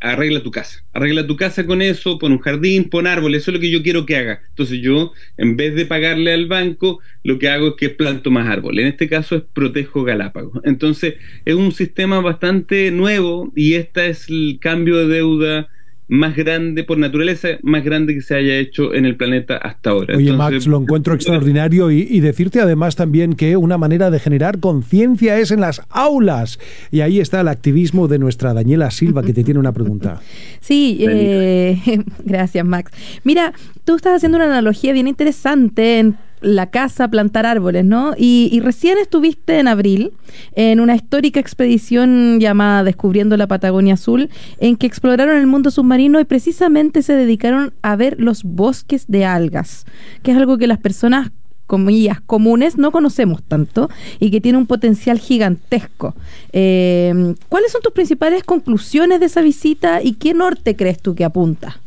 arregla 0.00 0.40
tu 0.44 0.52
casa. 0.52 0.84
Arregla 0.92 1.26
tu 1.26 1.34
casa 1.34 1.66
con 1.66 1.82
eso, 1.82 2.16
pon 2.16 2.30
un 2.30 2.38
jardín, 2.38 2.88
pon 2.88 3.08
árboles, 3.08 3.42
eso 3.42 3.50
es 3.50 3.56
lo 3.56 3.60
que 3.60 3.72
yo 3.72 3.82
quiero 3.82 4.06
que 4.06 4.14
haga. 4.14 4.40
Entonces 4.50 4.80
yo, 4.80 5.12
en 5.36 5.56
vez 5.56 5.74
de 5.74 5.84
pagarle 5.84 6.32
al 6.32 6.46
banco, 6.46 7.00
lo 7.24 7.40
que 7.40 7.48
hago 7.48 7.70
es 7.70 7.74
que 7.74 7.88
planto 7.88 8.30
más 8.30 8.48
árboles. 8.48 8.84
En 8.84 8.88
este 8.92 9.08
caso 9.08 9.34
es 9.34 9.42
Protejo 9.52 10.04
Galápagos. 10.04 10.60
Entonces 10.62 11.14
es 11.44 11.56
un 11.56 11.72
sistema 11.72 12.20
bastante 12.20 12.92
nuevo 12.92 13.52
y 13.56 13.74
este 13.74 14.10
es 14.10 14.28
el 14.28 14.58
cambio 14.60 14.96
de 14.98 15.12
deuda 15.12 15.68
más 16.12 16.36
grande 16.36 16.84
por 16.84 16.98
naturaleza, 16.98 17.48
más 17.62 17.82
grande 17.82 18.12
que 18.12 18.20
se 18.20 18.34
haya 18.34 18.58
hecho 18.58 18.92
en 18.92 19.06
el 19.06 19.16
planeta 19.16 19.56
hasta 19.56 19.90
ahora. 19.90 20.14
Oye, 20.14 20.30
Max, 20.34 20.66
lo 20.66 20.76
encuentro 20.76 21.14
extraordinario 21.14 21.90
y, 21.90 22.20
decirte 22.20 22.60
además 22.60 22.96
también 22.96 23.32
que 23.32 23.56
una 23.56 23.78
manera 23.78 24.10
de 24.10 24.20
generar 24.20 24.60
conciencia 24.60 25.38
es 25.38 25.50
en 25.52 25.62
las 25.62 25.80
aulas. 25.88 26.58
Y 26.90 27.00
ahí 27.00 27.18
está 27.18 27.40
el 27.40 27.48
activismo 27.48 28.08
de 28.08 28.18
nuestra 28.18 28.52
Daniela 28.52 28.90
Silva, 28.90 29.22
que 29.22 29.32
te 29.32 29.42
tiene 29.42 29.58
una 29.58 29.72
pregunta. 29.72 30.20
Sí, 30.60 30.98
eh, 31.00 31.76
gracias, 32.24 32.64
Max. 32.64 32.92
Mira, 33.24 33.52
tú 33.84 33.96
estás 33.96 34.16
haciendo 34.16 34.36
una 34.36 34.46
analogía 34.46 34.92
bien 34.92 35.08
interesante 35.08 35.98
en 35.98 36.16
la 36.42 36.70
casa, 36.70 37.08
plantar 37.08 37.46
árboles, 37.46 37.84
¿no? 37.84 38.14
Y, 38.16 38.60
recién 38.62 38.98
estuviste 38.98 39.58
en 39.58 39.68
abril 39.68 40.12
en 40.54 40.80
una 40.80 40.94
histórica 40.94 41.40
expedición 41.40 42.38
llamada 42.38 42.84
Descubriendo 42.84 43.36
la 43.36 43.46
Patagonia 43.46 43.94
Azul, 43.94 44.30
en 44.58 44.76
que 44.76 44.86
exploraron 44.86 45.36
el 45.36 45.46
mundo 45.46 45.70
submarino 45.70 46.20
y 46.20 46.24
precisamente 46.24 47.02
se 47.02 47.14
dedicaron 47.14 47.72
a 47.82 47.96
ver 47.96 48.16
los 48.18 48.44
bosques 48.44 49.06
de 49.08 49.24
algas, 49.24 49.84
que 50.22 50.32
es 50.32 50.36
algo 50.36 50.58
que 50.58 50.66
las 50.66 50.78
personas 50.78 51.30
comillas 51.66 52.20
comunes 52.20 52.76
no 52.76 52.92
conocemos 52.92 53.42
tanto 53.42 53.88
y 54.20 54.30
que 54.30 54.40
tiene 54.40 54.58
un 54.58 54.66
potencial 54.66 55.18
gigantesco. 55.18 56.14
Eh, 56.52 57.34
¿Cuáles 57.48 57.72
son 57.72 57.80
tus 57.80 57.92
principales 57.92 58.44
conclusiones 58.44 59.20
de 59.20 59.26
esa 59.26 59.40
visita 59.40 60.02
y 60.02 60.14
qué 60.14 60.34
norte 60.34 60.76
crees 60.76 61.00
tú 61.00 61.14
que 61.14 61.24
apunta? 61.24 61.80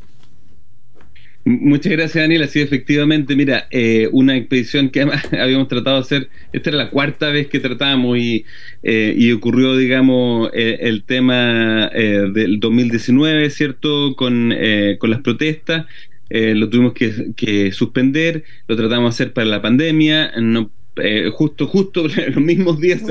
Muchas 1.47 1.91
gracias, 1.91 2.23
Daniela. 2.23 2.47
Sí, 2.47 2.59
efectivamente, 2.59 3.35
mira, 3.35 3.67
eh, 3.69 4.09
una 4.11 4.35
expedición 4.35 4.89
que 4.89 5.01
habíamos 5.39 5.67
tratado 5.67 5.97
de 5.97 6.01
hacer, 6.01 6.29
esta 6.51 6.71
era 6.71 6.77
la 6.79 6.89
cuarta 6.89 7.29
vez 7.29 7.47
que 7.47 7.59
tratábamos 7.59 8.17
y, 8.17 8.45
eh, 8.81 9.13
y 9.15 9.31
ocurrió, 9.31 9.77
digamos, 9.77 10.49
eh, 10.55 10.79
el 10.81 11.03
tema 11.03 11.91
del 11.93 12.59
2019, 12.59 13.51
¿cierto?, 13.51 14.15
con, 14.15 14.55
con 14.97 15.09
las 15.11 15.21
protestas. 15.21 15.85
lo 16.29 16.67
tuvimos 16.69 16.93
que, 16.93 17.33
que, 17.35 17.71
suspender, 17.71 18.43
lo 18.67 18.75
tratamos 18.75 19.11
de 19.11 19.23
hacer 19.23 19.33
para 19.33 19.45
la 19.45 19.61
pandemia, 19.61 20.31
no 20.41 20.71
eh, 20.97 21.29
justo, 21.33 21.67
justo 21.67 22.07
los 22.27 22.37
mismos 22.37 22.79
días 22.79 23.03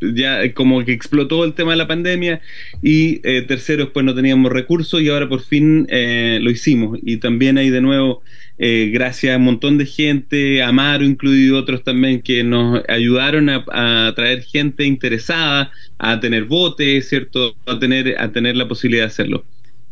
ya 0.00 0.52
como 0.54 0.84
que 0.84 0.92
explotó 0.92 1.44
el 1.44 1.54
tema 1.54 1.72
de 1.72 1.76
la 1.76 1.88
pandemia 1.88 2.40
y 2.82 3.20
eh, 3.24 3.42
tercero, 3.42 3.84
después 3.84 4.06
no 4.06 4.14
teníamos 4.14 4.52
recursos 4.52 5.00
y 5.00 5.08
ahora 5.08 5.28
por 5.28 5.42
fin 5.42 5.86
eh, 5.90 6.38
lo 6.40 6.50
hicimos. 6.50 6.98
Y 7.02 7.16
también 7.16 7.58
hay 7.58 7.70
de 7.70 7.80
nuevo, 7.80 8.22
gracias 8.58 9.34
a 9.34 9.38
un 9.38 9.44
montón 9.44 9.76
de 9.76 9.86
gente, 9.86 10.62
Amaro 10.62 11.04
incluido 11.04 11.58
otros 11.58 11.82
también, 11.82 12.22
que 12.22 12.44
nos 12.44 12.82
ayudaron 12.88 13.48
a, 13.50 13.64
a, 13.68 14.12
traer 14.14 14.42
gente 14.42 14.84
interesada, 14.84 15.70
a 15.98 16.20
tener 16.20 16.44
botes, 16.44 17.08
¿cierto? 17.08 17.56
A 17.66 17.78
tener, 17.78 18.16
a 18.18 18.30
tener 18.32 18.56
la 18.56 18.68
posibilidad 18.68 19.04
de 19.04 19.08
hacerlo. 19.08 19.44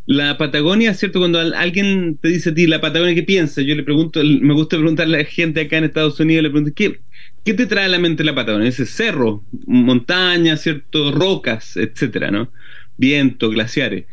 La 0.07 0.37
Patagonia, 0.37 0.93
¿cierto? 0.93 1.19
Cuando 1.19 1.39
alguien 1.41 2.19
te 2.21 2.29
dice 2.29 2.51
a 2.51 2.55
ti, 2.55 2.67
la 2.67 2.81
Patagonia, 2.81 3.15
¿qué 3.15 3.23
piensa? 3.23 3.63
Yo 3.63 3.75
le 3.75 3.83
pregunto, 3.83 4.21
me 4.23 4.53
gusta 4.53 4.77
preguntarle 4.77 5.17
a 5.17 5.21
la 5.21 5.25
gente 5.25 5.63
acá 5.63 5.79
en 5.79 5.85
Estados 5.85 6.21
Unidos, 6.21 6.43
le 6.43 6.51
pregunto, 6.51 6.75
¿qué, 6.77 7.01
¿qué 7.43 7.55
te 7.55 7.67
trae 7.67 7.87
a 7.87 7.89
la 7.89 7.99
mente 7.99 8.23
la 8.23 8.35
Patagonia? 8.35 8.69
Ese 8.69 8.85
cerro, 8.85 9.43
montañas, 9.67 10.61
¿cierto? 10.61 11.11
Rocas, 11.11 11.79
etcétera, 11.79 12.31
¿no? 12.31 12.51
Viento, 12.99 13.49
glaciares. 13.49 14.05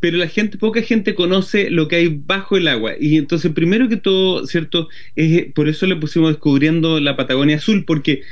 Pero 0.00 0.18
la 0.18 0.28
gente, 0.28 0.58
poca 0.58 0.82
gente 0.82 1.14
conoce 1.14 1.70
lo 1.70 1.88
que 1.88 1.96
hay 1.96 2.08
bajo 2.08 2.58
el 2.58 2.68
agua. 2.68 2.92
Y 3.00 3.16
entonces, 3.16 3.50
primero 3.52 3.88
que 3.88 3.96
todo, 3.96 4.46
¿cierto? 4.46 4.88
Es, 5.16 5.52
por 5.54 5.68
eso 5.68 5.86
le 5.86 5.96
pusimos 5.96 6.30
descubriendo 6.30 7.00
la 7.00 7.16
Patagonia 7.16 7.56
Azul, 7.56 7.84
porque 7.86 8.22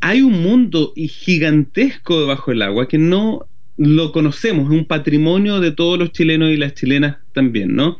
hay 0.00 0.20
un 0.20 0.42
mundo 0.42 0.92
gigantesco 0.94 2.20
debajo 2.20 2.50
del 2.50 2.62
agua 2.62 2.86
que 2.86 2.98
no 2.98 3.46
lo 3.78 4.10
conocemos, 4.12 4.72
es 4.72 4.78
un 4.78 4.84
patrimonio 4.84 5.60
de 5.60 5.70
todos 5.70 5.98
los 5.98 6.12
chilenos 6.12 6.50
y 6.50 6.56
las 6.56 6.74
chilenas 6.74 7.18
también, 7.32 7.74
¿no? 7.74 7.98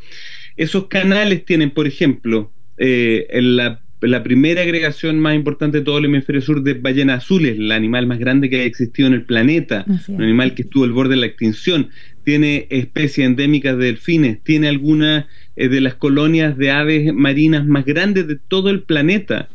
Esos 0.56 0.88
canales 0.88 1.44
tienen, 1.44 1.70
por 1.70 1.87
ejemplo, 1.87 2.50
eh, 2.76 3.26
la, 3.40 3.80
primera 4.23 4.62
agregación 4.62 5.20
más 5.20 5.37
importante 5.37 5.78
de 5.78 5.85
todo 5.85 5.99
el 5.99 6.06
hemisferio 6.06 6.42
sur 6.42 6.62
de 6.62 6.75
ballenas 6.75 7.25
azules, 7.25 7.58
el 7.58 7.70
animal 7.70 8.08
más 8.08 8.18
grande 8.18 8.50
que 8.50 8.61
ha 8.61 8.64
existido 8.64 9.06
en 9.08 9.14
el 9.14 9.23
planeta, 9.23 9.85
un 10.08 10.23
animal 10.23 10.54
que 10.54 10.62
estuvo 10.62 10.85
al 10.85 10.92
borde 10.92 11.14
de 11.14 11.20
la 11.20 11.26
extinción, 11.26 11.90
tiene 12.25 12.66
especies 12.70 13.26
endémicas 13.26 13.78
de 13.78 13.87
delfines, 13.87 14.42
tiene 14.42 14.68
algunas 14.68 15.26
eh, 15.56 15.68
de 15.68 15.80
las 15.80 15.94
colonias 15.94 16.58
de 16.58 16.73
aves 16.73 17.14
marinas 17.14 17.66
más 17.66 17.85
grandes 17.85 18.26
de 18.26 18.37
todo 18.37 18.70
el 18.70 18.82
planeta 18.82 19.49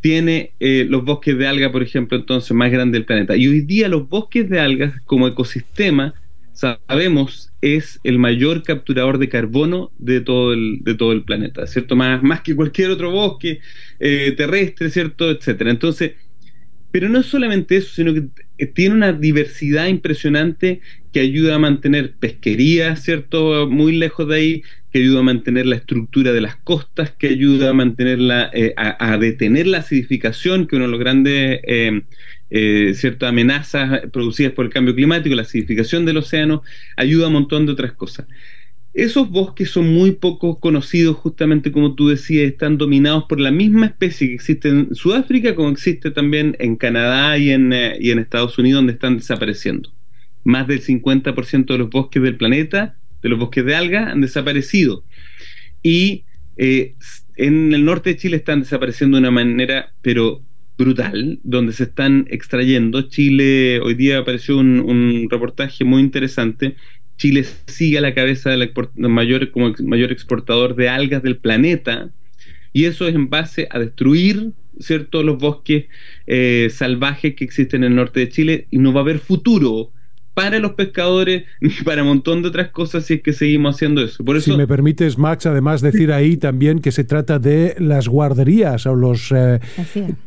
tiene 0.00 0.52
eh, 0.60 0.86
los 0.88 1.04
bosques 1.04 1.36
de 1.38 1.46
algas, 1.46 1.72
por 1.72 1.82
ejemplo, 1.82 2.18
entonces 2.18 2.52
más 2.52 2.70
grandes 2.70 2.92
del 2.94 3.04
planeta. 3.04 3.36
Y 3.36 3.48
hoy 3.48 3.60
día 3.62 3.88
los 3.88 4.08
bosques 4.08 4.48
de 4.48 4.60
algas 4.60 5.00
como 5.04 5.28
ecosistema, 5.28 6.14
sabemos, 6.52 7.52
es 7.60 8.00
el 8.04 8.18
mayor 8.18 8.62
capturador 8.62 9.18
de 9.18 9.28
carbono 9.28 9.92
de 9.98 10.20
todo 10.20 10.52
el, 10.52 10.80
de 10.82 10.94
todo 10.94 11.12
el 11.12 11.24
planeta, 11.24 11.66
¿cierto? 11.66 11.96
Más, 11.96 12.22
más 12.22 12.42
que 12.42 12.54
cualquier 12.56 12.90
otro 12.90 13.10
bosque 13.10 13.60
eh, 14.00 14.34
terrestre, 14.36 14.90
¿cierto? 14.90 15.30
Etcétera. 15.30 15.70
Entonces, 15.70 16.12
pero 16.90 17.08
no 17.08 17.20
es 17.20 17.26
solamente 17.26 17.76
eso, 17.76 17.94
sino 17.94 18.14
que 18.14 18.66
tiene 18.66 18.94
una 18.94 19.12
diversidad 19.12 19.86
impresionante 19.88 20.80
que 21.12 21.20
ayuda 21.20 21.56
a 21.56 21.58
mantener 21.58 22.14
pesquería, 22.14 22.96
¿cierto? 22.96 23.68
Muy 23.68 23.92
lejos 23.96 24.28
de 24.28 24.34
ahí, 24.36 24.62
que 24.92 25.00
ayuda 25.00 25.20
a 25.20 25.22
mantener 25.22 25.66
la 25.66 25.76
estructura 25.76 26.32
de 26.32 26.40
las 26.40 26.56
costas, 26.56 27.10
que 27.10 27.28
ayuda 27.28 27.70
a 27.70 27.74
mantener 27.74 28.18
la, 28.18 28.50
eh, 28.52 28.72
a, 28.76 29.18
detener 29.18 29.66
la 29.66 29.78
acidificación, 29.78 30.66
que 30.66 30.76
uno 30.76 30.86
de 30.86 30.90
los 30.90 31.00
grandes 31.00 31.60
eh, 31.64 32.02
eh, 32.50 32.92
ciertas 32.94 33.28
amenazas 33.28 34.02
producidas 34.10 34.52
por 34.52 34.64
el 34.64 34.72
cambio 34.72 34.94
climático, 34.94 35.34
la 35.34 35.42
acidificación 35.42 36.06
del 36.06 36.16
océano, 36.16 36.62
ayuda 36.96 37.26
a 37.26 37.28
un 37.28 37.34
montón 37.34 37.66
de 37.66 37.72
otras 37.72 37.92
cosas. 37.92 38.26
Esos 38.94 39.30
bosques 39.30 39.70
son 39.70 39.92
muy 39.92 40.12
poco 40.12 40.58
conocidos, 40.58 41.16
justamente 41.16 41.70
como 41.70 41.94
tú 41.94 42.08
decías, 42.08 42.50
están 42.50 42.78
dominados 42.78 43.24
por 43.28 43.38
la 43.38 43.50
misma 43.50 43.86
especie 43.86 44.28
que 44.28 44.34
existe 44.34 44.70
en 44.70 44.94
Sudáfrica, 44.94 45.54
como 45.54 45.68
existe 45.68 46.10
también 46.10 46.56
en 46.58 46.76
Canadá 46.76 47.36
y 47.38 47.50
en 47.50 47.72
Estados 47.72 48.58
Unidos, 48.58 48.78
donde 48.78 48.94
están 48.94 49.18
desapareciendo. 49.18 49.92
Más 50.42 50.66
del 50.66 50.80
50% 50.80 51.66
de 51.66 51.78
los 51.78 51.90
bosques 51.90 52.22
del 52.22 52.36
planeta 52.36 52.96
de 53.22 53.28
los 53.28 53.38
bosques 53.38 53.64
de 53.64 53.74
algas 53.74 54.12
han 54.12 54.20
desaparecido. 54.20 55.04
Y 55.82 56.24
eh, 56.56 56.94
en 57.36 57.72
el 57.72 57.84
norte 57.84 58.10
de 58.10 58.16
Chile 58.16 58.36
están 58.36 58.60
desapareciendo 58.60 59.16
de 59.16 59.20
una 59.20 59.30
manera, 59.30 59.92
pero 60.02 60.42
brutal, 60.76 61.40
donde 61.42 61.72
se 61.72 61.84
están 61.84 62.26
extrayendo. 62.30 63.02
Chile, 63.02 63.80
hoy 63.80 63.94
día 63.94 64.18
apareció 64.18 64.58
un, 64.58 65.28
reportaje 65.30 65.84
muy 65.84 66.00
interesante. 66.00 66.76
Chile 67.16 67.44
sigue 67.66 67.98
a 67.98 68.00
la 68.00 68.14
cabeza 68.14 68.50
del 68.50 68.72
mayor, 68.96 69.50
como 69.50 69.74
mayor 69.84 70.12
exportador 70.12 70.76
de 70.76 70.88
algas 70.88 71.22
del 71.22 71.36
planeta, 71.36 72.10
y 72.72 72.84
eso 72.84 73.08
es 73.08 73.14
en 73.14 73.28
base 73.28 73.66
a 73.70 73.78
destruir 73.80 74.52
¿cierto? 74.78 75.24
los 75.24 75.38
bosques 75.38 75.86
eh, 76.28 76.68
salvajes 76.70 77.34
que 77.34 77.44
existen 77.44 77.82
en 77.82 77.92
el 77.92 77.96
norte 77.96 78.20
de 78.20 78.28
Chile, 78.28 78.66
y 78.70 78.78
no 78.78 78.92
va 78.92 79.00
a 79.00 79.02
haber 79.02 79.18
futuro 79.18 79.90
para 80.38 80.60
los 80.60 80.74
pescadores 80.74 81.46
ni 81.60 81.70
para 81.84 82.02
un 82.02 82.10
montón 82.10 82.42
de 82.42 82.48
otras 82.48 82.68
cosas 82.68 83.04
si 83.04 83.14
es 83.14 83.22
que 83.22 83.32
seguimos 83.32 83.74
haciendo 83.74 84.00
eso. 84.00 84.24
Por 84.24 84.36
eso 84.36 84.52
si 84.52 84.56
me 84.56 84.68
permites, 84.68 85.18
Max, 85.18 85.46
además 85.46 85.80
decir 85.80 86.12
ahí 86.12 86.36
también 86.36 86.78
que 86.78 86.92
se 86.92 87.02
trata 87.02 87.40
de 87.40 87.74
las 87.80 88.06
guarderías 88.06 88.86
o 88.86 88.94
los 88.94 89.32
eh, 89.32 89.58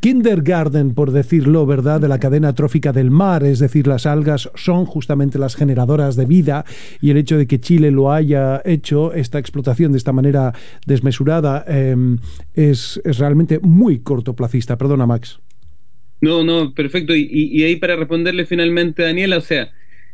kindergarten, 0.02 0.94
por 0.94 1.12
decirlo, 1.12 1.66
¿verdad?, 1.66 2.02
de 2.02 2.10
la 2.10 2.20
cadena 2.20 2.52
trófica 2.54 2.92
del 2.92 3.10
mar, 3.10 3.46
es 3.46 3.60
decir, 3.60 3.88
las 3.88 4.06
algas 4.06 4.52
son 4.54 4.84
justamente 4.86 5.40
las 5.40 5.56
generadoras 5.56 6.18
de 6.18 6.26
vida 6.26 6.66
y 7.00 7.12
el 7.12 7.16
hecho 7.16 7.38
de 7.38 7.48
que 7.48 7.62
Chile 7.62 7.90
lo 7.90 8.12
haya 8.12 8.62
hecho, 8.66 9.14
esta 9.14 9.40
explotación 9.40 9.94
de 9.94 9.98
esta 9.98 10.12
manera 10.12 10.54
desmesurada, 10.86 11.64
em, 11.70 12.18
es, 12.54 13.00
es 13.06 13.18
realmente 13.18 13.60
muy 13.62 14.00
cortoplacista. 14.00 14.78
Perdona, 14.78 15.06
Max. 15.06 15.40
No, 16.20 16.44
no, 16.44 16.74
perfecto. 16.74 17.16
Y, 17.16 17.30
y, 17.32 17.64
ahí 17.64 17.78
para 17.78 17.96
responderle 17.96 18.46
finalmente, 18.46 19.04
Daniela, 19.04 19.38
o 19.38 19.42
sea, 19.42 19.72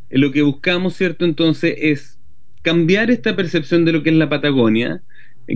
lo 0.10 0.32
que 0.32 0.42
buscamos, 0.42 0.96
¿cierto? 0.96 1.26
Entonces 1.26 1.76
es 1.78 2.20
cambiar 2.62 3.12
esta 3.12 3.36
percepción 3.36 3.86
de 3.86 3.94
lo 3.94 4.04
que 4.04 4.10
es 4.10 4.16
la 4.16 4.30
Patagonia, 4.30 5.02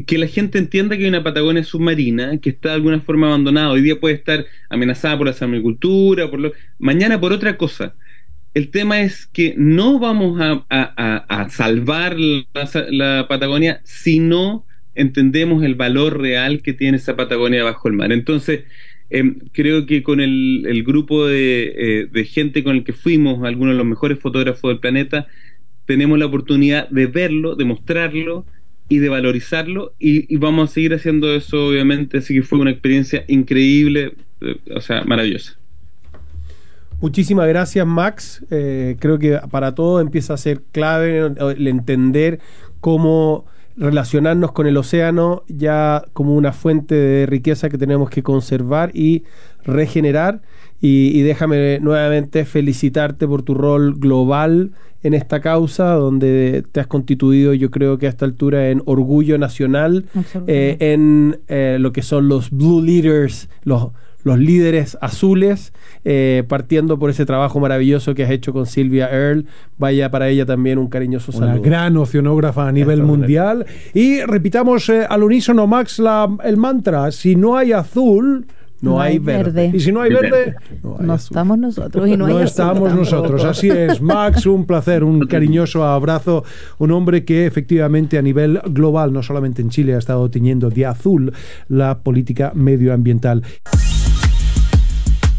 que 0.08 0.18
la 0.18 0.28
gente 0.28 0.58
entienda 0.58 0.96
que 0.96 1.04
hay 1.04 1.10
una 1.10 1.24
Patagonia 1.24 1.64
submarina, 1.64 2.38
que 2.38 2.50
está 2.50 2.70
de 2.70 2.76
alguna 2.76 3.02
forma 3.02 3.28
abandonada. 3.28 3.72
Hoy 3.72 3.82
día 3.82 4.00
puede 4.00 4.16
estar 4.16 4.46
amenazada 4.70 5.18
por 5.18 5.28
la 5.28 5.34
salmicultura, 5.34 6.30
por 6.30 6.40
lo... 6.40 6.54
mañana 6.80 7.20
por 7.20 7.34
otra 7.34 7.58
cosa. 7.58 7.96
El 8.54 8.70
tema 8.70 9.02
es 9.02 9.28
que 9.28 9.54
no 9.58 10.00
vamos 10.00 10.40
a, 10.42 11.48
salvar 11.50 12.18
la, 12.18 12.46
la, 12.90 13.26
Patagonia 13.28 13.82
si 13.84 14.20
no 14.20 14.66
entendemos 14.94 15.64
el 15.64 15.76
valor 15.76 16.20
real 16.20 16.62
que 16.62 16.74
tiene 16.74 16.98
esa 16.98 17.16
Patagonia 17.16 17.64
bajo 17.64 17.88
el 17.88 17.94
mar. 17.94 18.12
Entonces, 18.12 18.66
Em, 19.12 19.40
creo 19.52 19.86
que 19.86 20.04
con 20.04 20.22
el, 20.22 20.84
grupo 20.86 21.28
de, 21.28 22.10
de, 22.12 22.26
gente 22.26 22.64
con 22.64 22.78
el 22.78 22.84
que 22.84 22.94
fuimos, 22.94 23.44
algunos 23.44 23.74
de 23.74 23.78
los 23.78 23.86
mejores 23.86 24.20
fotógrafos 24.20 24.72
del 24.72 24.80
planeta, 24.80 25.28
tenemos 25.86 26.18
la 26.18 26.26
oportunidad 26.26 26.90
de 26.90 27.08
verlo, 27.08 27.56
de 27.56 27.66
mostrarlo 27.66 28.46
y 28.92 29.00
de 29.00 29.08
valorizarlo 29.08 29.94
y, 30.00 30.36
vamos 30.36 30.70
a 30.70 30.74
seguir 30.74 30.94
haciendo 30.94 31.34
eso 31.34 31.68
obviamente, 31.68 32.18
así 32.18 32.34
que 32.34 32.42
fue 32.42 32.60
una 32.60 32.72
experiencia 32.72 33.24
increíble, 33.30 34.16
eh, 34.42 34.58
o 34.76 34.82
sea, 34.82 35.06
maravillosa. 35.06 35.58
Muchísimas 37.00 37.48
gracias 37.48 37.88
Max, 37.88 38.46
eh, 38.52 38.98
creo 39.00 39.18
que 39.18 39.40
para 39.50 39.74
todo 39.76 40.02
empieza 40.02 40.34
a 40.34 40.38
ser 40.38 40.62
clave 40.74 41.32
el 41.56 41.68
entender 41.68 42.40
cómo 42.82 43.46
relacionarnos 43.78 44.52
con 44.52 44.68
el 44.68 44.78
océano 44.78 45.44
ya 45.48 46.04
como 46.14 46.36
una 46.36 46.54
fuente 46.54 46.96
de 46.96 47.26
riqueza 47.26 47.70
que 47.70 47.78
tenemos 47.78 48.10
que 48.10 48.24
conservar 48.24 48.92
y 48.94 49.24
regenerar. 49.64 50.42
Y, 50.84 51.22
déjame 51.22 51.80
nuevamente 51.80 52.44
felicitarte 52.44 53.28
por 53.28 53.44
tu 53.44 53.54
rol 53.54 53.94
global 54.00 54.72
en 55.04 55.14
esta 55.14 55.40
causa, 55.40 55.94
donde 55.94 56.64
te 56.72 56.80
has 56.80 56.88
constituido, 56.88 57.54
yo 57.54 57.70
creo 57.70 58.00
que 58.00 58.08
a 58.08 58.10
esta 58.10 58.26
altura, 58.26 58.70
en 58.70 58.82
orgullo 58.86 59.38
nacional, 59.38 60.06
eh, 60.48 60.78
en 60.80 61.40
eh, 61.48 61.78
lo 61.80 61.92
que 61.92 62.02
son 62.02 62.28
los 62.28 62.50
Blue 62.50 62.82
Leaders, 62.82 63.48
los, 63.64 63.90
los 64.24 64.40
líderes 64.40 64.98
azules, 65.02 65.74
eh, 66.04 66.44
partiendo 66.48 67.00
por 67.00 67.10
ese 67.10 67.26
trabajo 67.26 67.60
maravilloso 67.60 68.16
que 68.16 68.24
has 68.24 68.32
hecho 68.32 68.54
con 68.54 68.66
Silvia 68.66 69.10
Earle. 69.12 69.46
Vaya 69.78 70.12
para 70.12 70.30
ella 70.30 70.46
también 70.46 70.78
un 70.78 70.88
cariñoso 70.88 71.32
saludo. 71.32 71.52
Una 71.52 71.62
gran 71.62 71.98
oceanógrafa 71.98 72.68
a 72.68 72.72
nivel 72.72 73.04
mundial. 73.04 73.66
Y 73.94 74.22
repitamos 74.22 74.90
al 74.90 75.24
unísono, 75.24 75.68
Max, 75.68 76.00
la, 76.00 76.30
el 76.44 76.58
mantra, 76.58 77.12
si 77.12 77.36
no 77.36 77.58
hay 77.58 77.72
azul 77.72 78.46
no, 78.82 79.00
hay, 79.00 79.20
verde. 79.20 79.72
Y 79.74 79.80
si 79.80 79.92
no 79.92 80.02
hay 80.02 80.12
verde, 80.12 80.56
no, 81.00 81.14
estamos 81.14 81.58
nosotros. 81.58 82.08
Y 82.08 82.18
no, 82.18 82.28
no 82.28 82.40
estamos 82.40 82.94
nosotros. 82.96 83.44
Así 83.44 83.70
es, 83.70 84.02
Max, 84.02 84.48
un 84.48 84.66
placer, 84.66 85.04
un 85.04 85.28
cariñoso 85.28 85.84
abrazo. 85.84 86.44
Un 86.80 86.92
hombre 86.92 87.24
que 87.24 87.46
efectivamente 87.46 88.18
a 88.18 88.24
nivel 88.24 88.60
global, 88.70 89.14
no 89.14 89.22
solamente 89.22 89.62
en 89.62 89.70
Chile, 89.70 89.94
ha 89.94 90.00
estado 90.00 90.30
tiñendo 90.32 90.70
de 90.70 90.88
azul 90.88 91.32
la 91.70 92.00
política 92.00 92.52
medioambiental. 92.56 93.44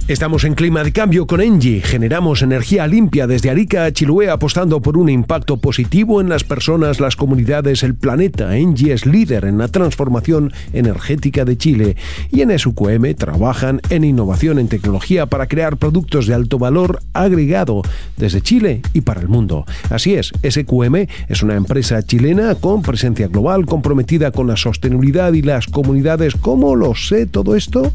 Estamos 0.08 0.42
en 0.42 0.54
clima 0.54 0.82
de 0.82 0.90
cambio 0.90 1.28
con 1.28 1.40
Engie. 1.40 1.80
Generamos 1.80 2.42
energía 2.42 2.88
limpia 2.88 3.28
desde 3.28 3.50
Arica 3.50 3.84
a 3.84 3.92
Chiloé 3.92 4.30
apostando 4.30 4.82
por 4.82 4.98
un 4.98 5.08
impacto 5.08 5.58
positivo 5.58 6.20
en 6.20 6.28
las 6.28 6.42
personas, 6.42 6.98
las 6.98 7.14
comunidades, 7.14 7.84
el 7.84 7.94
planeta. 7.94 8.56
Engie 8.56 8.92
es 8.92 9.06
líder 9.06 9.44
en 9.44 9.58
la 9.58 9.68
transformación 9.68 10.52
energética 10.72 11.44
de 11.44 11.56
Chile 11.56 11.96
y 12.32 12.40
en 12.40 12.58
SQM 12.58 13.14
trabajan 13.14 13.80
en 13.90 14.02
innovación 14.02 14.58
en 14.58 14.66
tecnología 14.66 15.26
para 15.26 15.46
crear 15.46 15.76
productos 15.76 16.26
de 16.26 16.34
alto 16.34 16.58
valor 16.58 17.00
agregado 17.12 17.82
desde 18.16 18.40
Chile 18.40 18.82
y 18.92 19.02
para 19.02 19.20
el 19.20 19.28
mundo. 19.28 19.66
Así 19.88 20.14
es, 20.14 20.32
SQM 20.42 21.06
es 21.28 21.42
una 21.44 21.54
empresa 21.54 22.02
chilena 22.02 22.56
con 22.56 22.82
presencia 22.82 23.28
global 23.28 23.66
comprometida 23.66 24.32
con 24.32 24.48
la 24.48 24.56
sostenibilidad 24.56 25.32
y 25.32 25.42
las 25.42 25.68
comunidades. 25.68 26.34
¿Cómo 26.34 26.74
lo 26.74 26.96
sé 26.96 27.26
todo 27.26 27.54
esto? 27.54 27.92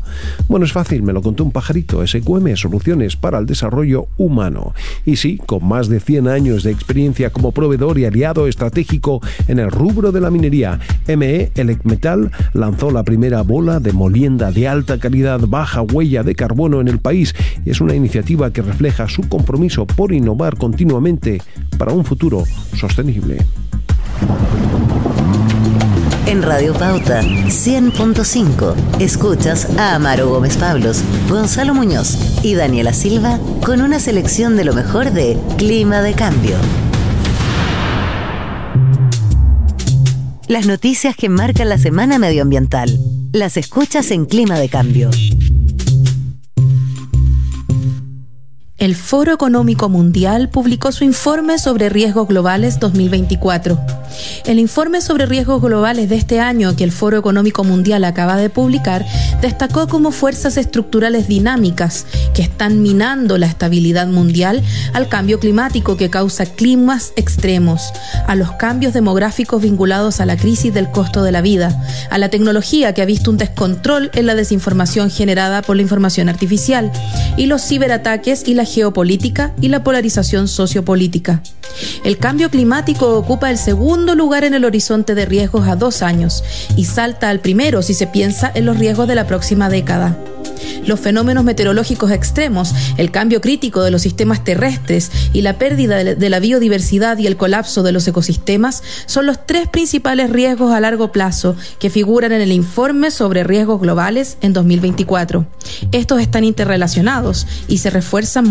Bueno, 0.48 0.66
es 0.66 0.72
fácil, 0.72 1.04
me 1.04 1.12
lo 1.12 1.22
contó 1.22 1.44
un 1.44 1.52
pajarito 1.52 1.97
SQM 2.06 2.56
Soluciones 2.56 3.16
para 3.16 3.39
el 3.39 3.46
Desarrollo 3.46 4.08
Humano. 4.18 4.74
Y 5.06 5.16
sí, 5.16 5.38
con 5.38 5.68
más 5.68 5.89
de 5.89 6.00
100 6.00 6.27
años 6.27 6.63
de 6.63 6.72
experiencia 6.72 7.30
como 7.30 7.51
proveedor 7.51 7.98
y 7.98 8.06
aliado 8.06 8.48
estratégico 8.48 9.22
en 9.48 9.60
el 9.60 9.72
rubro 9.72 10.12
de 10.12 10.22
la 10.22 10.32
minería, 10.32 10.80
ME 11.08 11.51
Elecmetal 11.56 12.32
lanzó 12.54 12.92
la 12.92 13.04
primera 13.04 13.42
bola 13.42 13.80
de 13.80 13.94
molienda 13.94 14.51
de 14.51 14.68
alta 14.68 15.00
calidad, 15.00 15.39
baja 15.48 15.82
huella 15.82 16.24
de 16.24 16.36
carbono 16.36 16.82
en 16.82 16.88
el 16.88 17.00
país. 17.00 17.34
Es 17.66 17.82
una 17.82 17.96
iniciativa 17.96 18.51
que 18.51 18.62
refleja 18.62 19.08
su 19.08 19.27
compromiso 19.27 19.86
por 19.86 20.12
innovar 20.12 20.58
continuamente 20.58 21.42
para 21.77 21.94
un 21.94 22.06
futuro 22.06 22.44
sostenible. 22.75 23.38
En 26.28 26.44
Radio 26.44 26.74
Pauta 26.74 27.22
100.5 27.22 29.00
escuchas 29.00 29.78
a 29.78 29.96
Amaro 29.96 30.28
Gómez 30.30 30.58
Pablos, 30.58 31.02
Gonzalo 31.30 31.74
Muñoz 31.74 32.18
y 32.44 32.54
Daniela 32.54 32.92
Silva 32.92 33.40
con 33.66 33.82
una 33.82 34.02
selección 34.02 34.58
de 34.58 34.66
lo 34.66 34.74
mejor 34.74 35.12
de 35.12 35.38
Clima 35.58 36.02
de 36.02 36.14
Cambio. 36.16 36.58
Las 40.50 40.68
noticias 40.68 41.16
que 41.16 41.30
marcan 41.30 41.70
la 41.70 41.78
semana 41.78 42.20
medioambiental. 42.20 42.90
Las 43.32 43.56
escuchas 43.56 44.12
en 44.12 44.26
Clima 44.26 44.60
de 44.60 44.68
Cambio. 44.68 45.10
El 48.80 48.96
Foro 48.96 49.34
Económico 49.34 49.90
Mundial 49.90 50.50
publicó 50.50 50.92
su 50.92 51.04
informe 51.04 51.58
sobre 51.58 51.90
riesgos 51.90 52.28
globales 52.28 52.80
2024. 52.80 53.80
El 54.46 54.60
informe 54.60 55.02
sobre 55.02 55.26
riesgos 55.26 55.63
globales 55.63 56.10
de 56.10 56.16
este 56.16 56.40
año 56.40 56.76
que 56.76 56.84
el 56.84 56.92
Foro 56.92 57.18
Económico 57.18 57.63
Mundial 57.63 58.04
acaba 58.04 58.38
de 58.38 58.52
publicar 58.52 59.04
destacó 59.42 59.88
como 59.88 60.12
fuerzas 60.12 60.58
estructurales 60.58 61.28
dinámicas 61.28 62.06
que 62.36 62.44
están 62.44 62.84
minando 62.84 63.40
la 63.40 63.48
estabilidad 63.48 64.06
mundial 64.06 64.62
al 64.94 65.10
cambio 65.10 65.40
climático 65.40 65.98
que 65.98 66.12
causa 66.12 66.46
climas 66.46 67.13
extremos, 67.16 67.92
a 68.28 68.36
los 68.36 68.52
cambios 68.54 68.94
demográficos 68.94 69.60
vinculados 69.60 70.20
a 70.20 70.28
la 70.28 70.38
crisis 70.38 70.72
del 70.72 70.92
costo 70.92 71.24
de 71.24 71.32
la 71.32 71.42
vida, 71.42 71.76
a 72.12 72.20
la 72.20 72.30
tecnología 72.30 72.94
que 72.94 73.02
ha 73.02 73.06
visto 73.06 73.32
un 73.32 73.38
descontrol 73.38 74.12
en 74.13 74.28
la 74.28 74.36
desinformación 74.36 75.10
generada 75.10 75.63
por 75.63 75.76
la 75.76 75.82
información 75.82 76.30
artificial 76.30 76.92
y 77.38 77.48
los 77.48 77.68
ciberataques 77.68 78.48
y 78.48 78.54
la 78.54 78.66
geopolítica 78.67 79.53
y 79.62 79.69
la 79.69 79.84
polarización 79.84 80.47
sociopolítica. 80.47 81.41
El 82.03 82.17
cambio 82.17 82.49
climático 82.49 83.17
ocupa 83.17 83.49
el 83.49 83.58
segundo 83.58 84.15
lugar 84.15 84.43
en 84.43 84.53
el 84.53 84.65
horizonte 84.65 85.15
de 85.15 85.25
riesgos 85.25 85.67
a 85.67 85.75
dos 85.75 86.01
años 86.01 86.43
y 86.75 86.86
salta 86.86 87.30
al 87.30 87.39
primero 87.39 87.82
si 87.82 87.93
se 87.93 88.08
piensa 88.08 88.51
en 88.53 88.65
los 88.65 88.77
riesgos 88.77 89.08
de 89.08 89.15
la 89.15 89.27
próxima 89.27 89.69
década. 89.69 90.17
Los 90.86 91.01
fenómenos 91.01 91.43
meteorológicos 91.43 92.12
extremos, 92.12 92.73
el 92.95 93.12
cambio 93.12 93.41
crítico 93.41 93.84
de 93.84 93.91
los 93.91 94.01
sistemas 94.01 94.43
terrestres 94.43 95.12
y 95.34 95.41
la 95.41 95.58
pérdida 95.58 95.97
de 95.97 96.30
la 96.30 96.39
biodiversidad 96.39 97.17
y 97.17 97.27
el 97.27 97.36
colapso 97.36 97.84
de 97.84 97.91
los 97.91 98.08
ecosistemas 98.08 98.84
son 99.06 99.25
los 99.25 99.45
tres 99.45 99.67
principales 99.67 100.30
riesgos 100.30 100.73
a 100.73 100.80
largo 100.80 101.12
plazo 101.12 101.56
que 101.80 101.89
figuran 101.89 102.32
en 102.32 102.41
el 102.41 102.53
informe 102.53 103.12
sobre 103.12 103.43
riesgos 103.43 103.82
globales 103.82 104.38
en 104.41 104.53
2024. 104.53 105.45
Estos 105.91 106.21
están 106.21 106.45
interrelacionados 106.45 107.47
y 107.67 107.80
se 107.80 107.89
refuerzan 107.89 108.47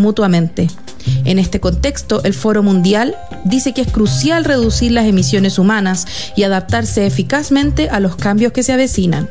En 1.25 1.39
este 1.39 1.61
contexto, 1.61 2.23
el 2.25 2.35
Foro 2.35 2.63
Mundial 2.63 3.17
dice 3.45 3.73
que 3.73 3.83
es 3.83 3.91
crucial 3.91 4.45
reducir 4.45 4.93
las 4.93 5.07
emisiones 5.07 5.59
humanas 5.59 6.07
y 6.37 6.43
adaptarse 6.43 7.07
eficazmente 7.07 7.89
a 7.89 8.01
los 8.01 8.17
cambios 8.17 8.53
que 8.53 8.63
se 8.63 8.73
avecinan. 8.73 9.29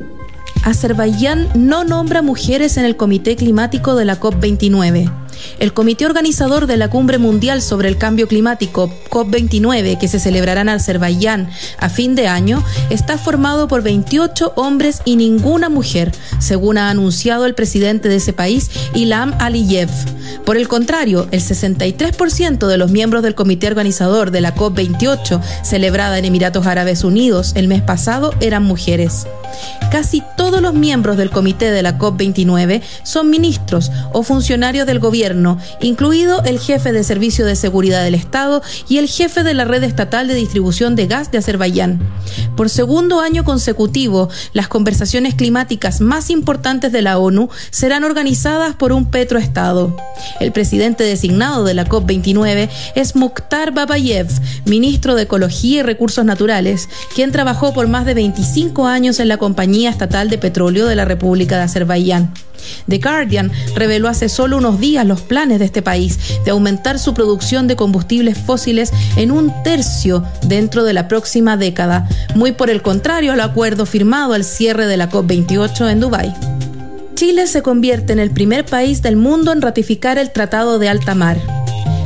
Azerbaiyán 0.63 1.47
no 1.55 1.83
nombra 1.83 2.21
mujeres 2.21 2.77
en 2.77 2.85
el 2.85 2.97
Comité 2.97 3.35
Climático 3.35 3.95
de 3.95 4.05
la 4.05 4.19
COP29. 4.19 5.24
El 5.59 5.73
comité 5.73 6.05
organizador 6.05 6.67
de 6.67 6.77
la 6.77 6.89
Cumbre 6.89 7.17
Mundial 7.17 7.61
sobre 7.61 7.89
el 7.89 7.97
Cambio 7.97 8.27
Climático 8.27 8.91
COP29, 9.09 9.97
que 9.97 10.07
se 10.07 10.19
celebrará 10.19 10.61
en 10.61 10.69
Azerbaiyán 10.69 11.49
a 11.77 11.89
fin 11.89 12.15
de 12.15 12.27
año, 12.27 12.63
está 12.89 13.17
formado 13.17 13.67
por 13.67 13.81
28 13.81 14.53
hombres 14.55 15.01
y 15.05 15.15
ninguna 15.15 15.69
mujer, 15.69 16.11
según 16.39 16.77
ha 16.77 16.89
anunciado 16.89 17.45
el 17.45 17.55
presidente 17.55 18.09
de 18.09 18.17
ese 18.17 18.33
país, 18.33 18.69
Ilham 18.93 19.33
Aliyev. 19.39 19.89
Por 20.45 20.57
el 20.57 20.67
contrario, 20.67 21.27
el 21.31 21.41
63% 21.41 22.67
de 22.67 22.77
los 22.77 22.91
miembros 22.91 23.23
del 23.23 23.35
comité 23.35 23.67
organizador 23.67 24.31
de 24.31 24.41
la 24.41 24.55
COP28, 24.55 25.41
celebrada 25.63 26.17
en 26.17 26.25
Emiratos 26.25 26.67
Árabes 26.67 27.03
Unidos 27.03 27.53
el 27.55 27.67
mes 27.67 27.81
pasado, 27.81 28.33
eran 28.39 28.63
mujeres. 28.63 29.25
Casi 29.91 30.23
todos 30.35 30.61
los 30.61 30.73
miembros 30.73 31.17
del 31.17 31.29
comité 31.29 31.71
de 31.71 31.81
la 31.81 31.97
COP29 31.97 32.81
son 33.03 33.29
ministros 33.29 33.91
o 34.13 34.23
funcionarios 34.23 34.85
del 34.85 34.99
gobierno, 34.99 35.57
incluido 35.79 36.43
el 36.43 36.59
jefe 36.59 36.91
de 36.91 37.03
Servicio 37.03 37.45
de 37.45 37.55
Seguridad 37.55 38.03
del 38.03 38.15
Estado 38.15 38.61
y 38.89 38.97
el 38.97 39.07
jefe 39.07 39.43
de 39.43 39.53
la 39.53 39.65
red 39.65 39.83
estatal 39.83 40.27
de 40.27 40.35
distribución 40.35 40.95
de 40.95 41.07
gas 41.07 41.31
de 41.31 41.37
Azerbaiyán. 41.37 41.99
Por 42.57 42.69
segundo 42.69 43.19
año 43.19 43.43
consecutivo, 43.43 44.29
las 44.53 44.67
conversaciones 44.67 45.35
climáticas 45.35 46.01
más 46.01 46.29
importantes 46.29 46.91
de 46.91 47.01
la 47.01 47.17
ONU 47.17 47.49
serán 47.69 48.03
organizadas 48.03 48.75
por 48.75 48.91
un 48.91 49.05
petroestado. 49.05 49.95
El 50.39 50.51
presidente 50.51 51.03
designado 51.03 51.63
de 51.63 51.73
la 51.73 51.85
COP29 51.85 52.69
es 52.95 53.15
Mukhtar 53.15 53.73
Babayev, 53.73 54.27
ministro 54.65 55.15
de 55.15 55.23
Ecología 55.23 55.79
y 55.79 55.83
Recursos 55.83 56.25
Naturales, 56.25 56.89
quien 57.13 57.31
trabajó 57.31 57.73
por 57.73 57.87
más 57.87 58.05
de 58.05 58.13
25 58.13 58.87
años 58.87 59.19
en 59.19 59.27
la 59.27 59.37
Compañía 59.45 59.91
Estatal 59.91 60.27
de 60.27 60.39
Petróleo 60.39 60.87
de 60.87 60.95
la 60.95 61.05
República 61.05 61.57
de 61.57 61.65
Azerbaiyán. 61.65 62.33
The 62.89 62.97
Guardian 62.97 63.51
reveló 63.75 64.07
hace 64.07 64.27
solo 64.27 64.57
unos 64.57 64.79
días 64.79 65.05
los 65.05 65.21
planes 65.21 65.59
de 65.59 65.65
este 65.65 65.83
país 65.83 66.17
de 66.43 66.49
aumentar 66.49 66.97
su 66.97 67.13
producción 67.13 67.67
de 67.67 67.75
combustibles 67.75 68.39
fósiles 68.39 68.91
en 69.17 69.29
un 69.29 69.53
tercio 69.63 70.23
dentro 70.47 70.83
de 70.83 70.93
la 70.93 71.07
próxima 71.07 71.57
década, 71.57 72.09
muy 72.33 72.53
por 72.53 72.71
el 72.71 72.81
contrario 72.81 73.33
al 73.33 73.39
acuerdo 73.39 73.85
firmado 73.85 74.33
al 74.33 74.45
cierre 74.45 74.87
de 74.87 74.97
la 74.97 75.11
COP28 75.11 75.91
en 75.91 75.99
Dubái. 75.99 76.33
Chile 77.13 77.45
se 77.45 77.61
convierte 77.61 78.13
en 78.13 78.19
el 78.19 78.31
primer 78.31 78.65
país 78.65 79.03
del 79.03 79.15
mundo 79.15 79.51
en 79.51 79.61
ratificar 79.61 80.17
el 80.17 80.31
Tratado 80.31 80.79
de 80.79 80.89
Alta 80.89 81.13
Mar. 81.13 81.37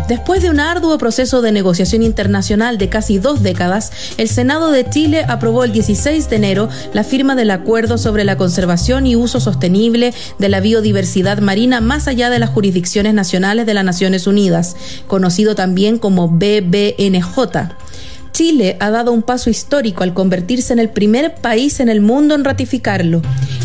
Después 0.09 0.41
de 0.41 0.49
un 0.49 0.59
arduo 0.59 0.97
proceso 0.97 1.43
de 1.43 1.51
negociación 1.51 2.01
internacional 2.01 2.79
de 2.79 2.89
casi 2.89 3.19
dos 3.19 3.43
décadas, 3.43 3.91
el 4.17 4.27
Senado 4.27 4.71
de 4.71 4.89
Chile 4.89 5.23
aprobó 5.27 5.63
el 5.63 5.71
16 5.71 6.31
de 6.31 6.35
enero 6.35 6.67
la 6.93 7.03
firma 7.03 7.35
del 7.35 7.51
Acuerdo 7.51 7.99
sobre 7.99 8.23
la 8.23 8.35
conservación 8.35 9.05
y 9.05 9.15
uso 9.15 9.39
sostenible 9.39 10.15
de 10.39 10.49
la 10.49 10.61
biodiversidad 10.61 11.37
marina 11.37 11.79
más 11.79 12.07
allá 12.07 12.31
de 12.31 12.39
las 12.39 12.49
jurisdicciones 12.49 13.13
nacionales 13.13 13.67
de 13.67 13.75
las 13.75 13.85
Naciones 13.85 14.25
Unidas, 14.25 14.75
conocido 15.05 15.53
también 15.53 15.99
como 15.99 16.27
BBNJ. 16.27 17.69
Chile 18.31 18.77
ha 18.79 18.89
dado 18.89 19.11
un 19.11 19.23
paso 19.23 19.49
histórico 19.49 20.03
al 20.03 20.13
convertirse 20.13 20.73
en 20.73 20.79
el 20.79 20.89
primer 20.89 21.35
país 21.35 21.79
en 21.79 21.89
el 21.89 22.01
mundo 22.01 22.35
en 22.35 22.43
ratificarlo. 22.43 23.21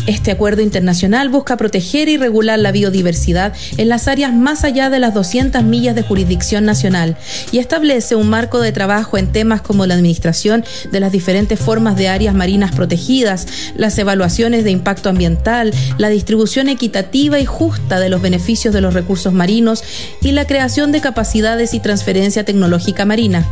Este 0.07 0.29
acuerdo 0.29 0.61
internacional 0.61 1.29
busca 1.29 1.57
proteger 1.57 2.09
y 2.09 2.17
regular 2.17 2.59
la 2.59 2.71
biodiversidad 2.71 3.53
en 3.77 3.89
las 3.89 4.07
áreas 4.07 4.33
más 4.33 4.63
allá 4.63 4.91
de 4.91 4.99
las 4.99 5.15
200 5.15 5.63
millas 5.63 5.95
de 5.95 6.03
jurisdicción 6.03 6.63
nacional 6.63 7.17
y 7.51 7.57
establece 7.57 8.15
un 8.15 8.29
marco 8.29 8.59
de 8.59 8.71
trabajo 8.71 9.17
en 9.17 9.31
temas 9.31 9.61
como 9.61 9.87
la 9.87 9.95
administración 9.95 10.63
de 10.91 10.99
las 10.99 11.11
diferentes 11.11 11.59
formas 11.59 11.95
de 11.95 12.09
áreas 12.09 12.35
marinas 12.35 12.75
protegidas, 12.75 13.47
las 13.75 13.97
evaluaciones 13.97 14.63
de 14.63 14.71
impacto 14.71 15.09
ambiental, 15.09 15.73
la 15.97 16.09
distribución 16.09 16.69
equitativa 16.69 17.39
y 17.39 17.45
justa 17.45 17.99
de 17.99 18.09
los 18.09 18.21
beneficios 18.21 18.73
de 18.73 18.81
los 18.81 18.93
recursos 18.93 19.33
marinos 19.33 19.83
y 20.21 20.33
la 20.33 20.45
creación 20.45 20.91
de 20.91 21.01
capacidades 21.01 21.73
y 21.73 21.79
transferencia 21.79 22.43
tecnológica 22.43 23.05
marina. 23.05 23.47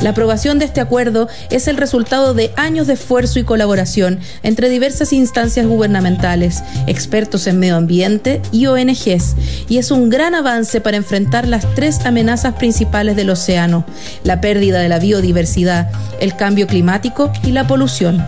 La 0.00 0.10
aprobación 0.10 0.57
este 0.64 0.80
acuerdo 0.80 1.28
es 1.50 1.68
el 1.68 1.76
resultado 1.76 2.34
de 2.34 2.52
años 2.56 2.86
de 2.86 2.94
esfuerzo 2.94 3.38
y 3.38 3.44
colaboración 3.44 4.20
entre 4.42 4.68
diversas 4.68 5.12
instancias 5.12 5.66
gubernamentales, 5.66 6.62
expertos 6.86 7.46
en 7.46 7.58
medio 7.58 7.76
ambiente 7.76 8.40
y 8.52 8.66
ONGs, 8.66 9.36
y 9.68 9.78
es 9.78 9.90
un 9.90 10.08
gran 10.10 10.34
avance 10.34 10.80
para 10.80 10.96
enfrentar 10.96 11.46
las 11.46 11.74
tres 11.74 12.04
amenazas 12.04 12.54
principales 12.54 13.16
del 13.16 13.30
océano, 13.30 13.84
la 14.24 14.40
pérdida 14.40 14.80
de 14.80 14.88
la 14.88 14.98
biodiversidad, 14.98 15.90
el 16.20 16.36
cambio 16.36 16.66
climático 16.66 17.32
y 17.44 17.52
la 17.52 17.66
polución. 17.66 18.24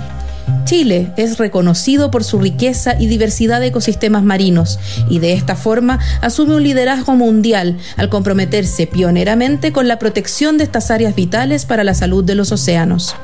Chile 0.64 1.12
es 1.16 1.38
reconocido 1.38 2.10
por 2.10 2.24
su 2.24 2.38
riqueza 2.38 2.94
y 2.98 3.06
diversidad 3.06 3.60
de 3.60 3.68
ecosistemas 3.68 4.22
marinos 4.22 4.78
y 5.08 5.18
de 5.18 5.32
esta 5.32 5.56
forma 5.56 5.98
asume 6.20 6.54
un 6.54 6.62
liderazgo 6.62 7.14
mundial 7.14 7.76
al 7.96 8.08
comprometerse 8.08 8.86
pioneramente 8.86 9.72
con 9.72 9.88
la 9.88 9.98
protección 9.98 10.58
de 10.58 10.64
estas 10.64 10.90
áreas 10.90 11.14
vitales 11.14 11.66
para 11.66 11.84
la 11.84 11.94
salud 11.94 12.24
de 12.24 12.34
los 12.34 12.52
océanos. 12.52 13.14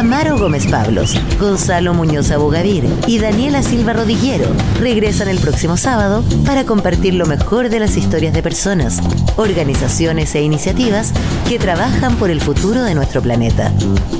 Amaro 0.00 0.38
Gómez 0.38 0.66
Pablos, 0.66 1.14
Gonzalo 1.38 1.92
Muñoz 1.92 2.30
Abogadir 2.30 2.84
y 3.06 3.18
Daniela 3.18 3.62
Silva 3.62 3.92
Rodillero 3.92 4.46
regresan 4.80 5.28
el 5.28 5.38
próximo 5.38 5.76
sábado 5.76 6.24
para 6.46 6.64
compartir 6.64 7.12
lo 7.12 7.26
mejor 7.26 7.68
de 7.68 7.80
las 7.80 7.98
historias 7.98 8.32
de 8.32 8.42
personas, 8.42 8.98
organizaciones 9.36 10.34
e 10.34 10.42
iniciativas 10.42 11.12
que 11.48 11.58
trabajan 11.58 12.16
por 12.16 12.30
el 12.30 12.40
futuro 12.40 12.82
de 12.82 12.94
nuestro 12.94 13.22
planeta. 13.22 13.72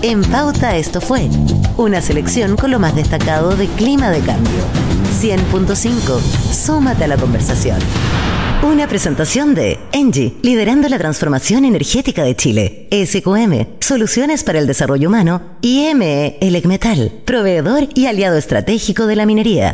En 0.03 0.23
Pauta 0.23 0.77
esto 0.77 1.01
fue 1.01 1.29
una 1.77 2.01
selección 2.01 2.57
con 2.57 2.71
lo 2.71 2.79
más 2.79 2.95
destacado 2.95 3.57
de 3.57 3.67
Clima 3.69 4.11
de 4.11 4.21
Cambio. 4.21 4.61
100.5. 5.21 6.21
Súmate 6.53 7.05
a 7.05 7.09
la 7.09 7.17
conversación. 7.17 7.79
Una 8.63 8.87
presentación 8.87 9.55
de 9.55 9.79
Engie, 9.91 10.35
liderando 10.43 10.87
la 10.91 10.99
transformación 10.99 11.65
energética 11.65 12.23
de 12.23 12.37
Chile. 12.37 12.89
SQM, 12.91 13.81
Soluciones 13.81 14.45
para 14.45 14.59
el 14.59 14.67
Desarrollo 14.67 15.09
Humano. 15.09 15.41
Y 15.63 15.95
ME, 15.95 16.37
Elecmetal, 16.43 17.11
proveedor 17.25 17.89
y 17.95 18.05
aliado 18.05 18.37
estratégico 18.37 19.07
de 19.07 19.17
la 19.17 19.25
minería. 19.25 19.69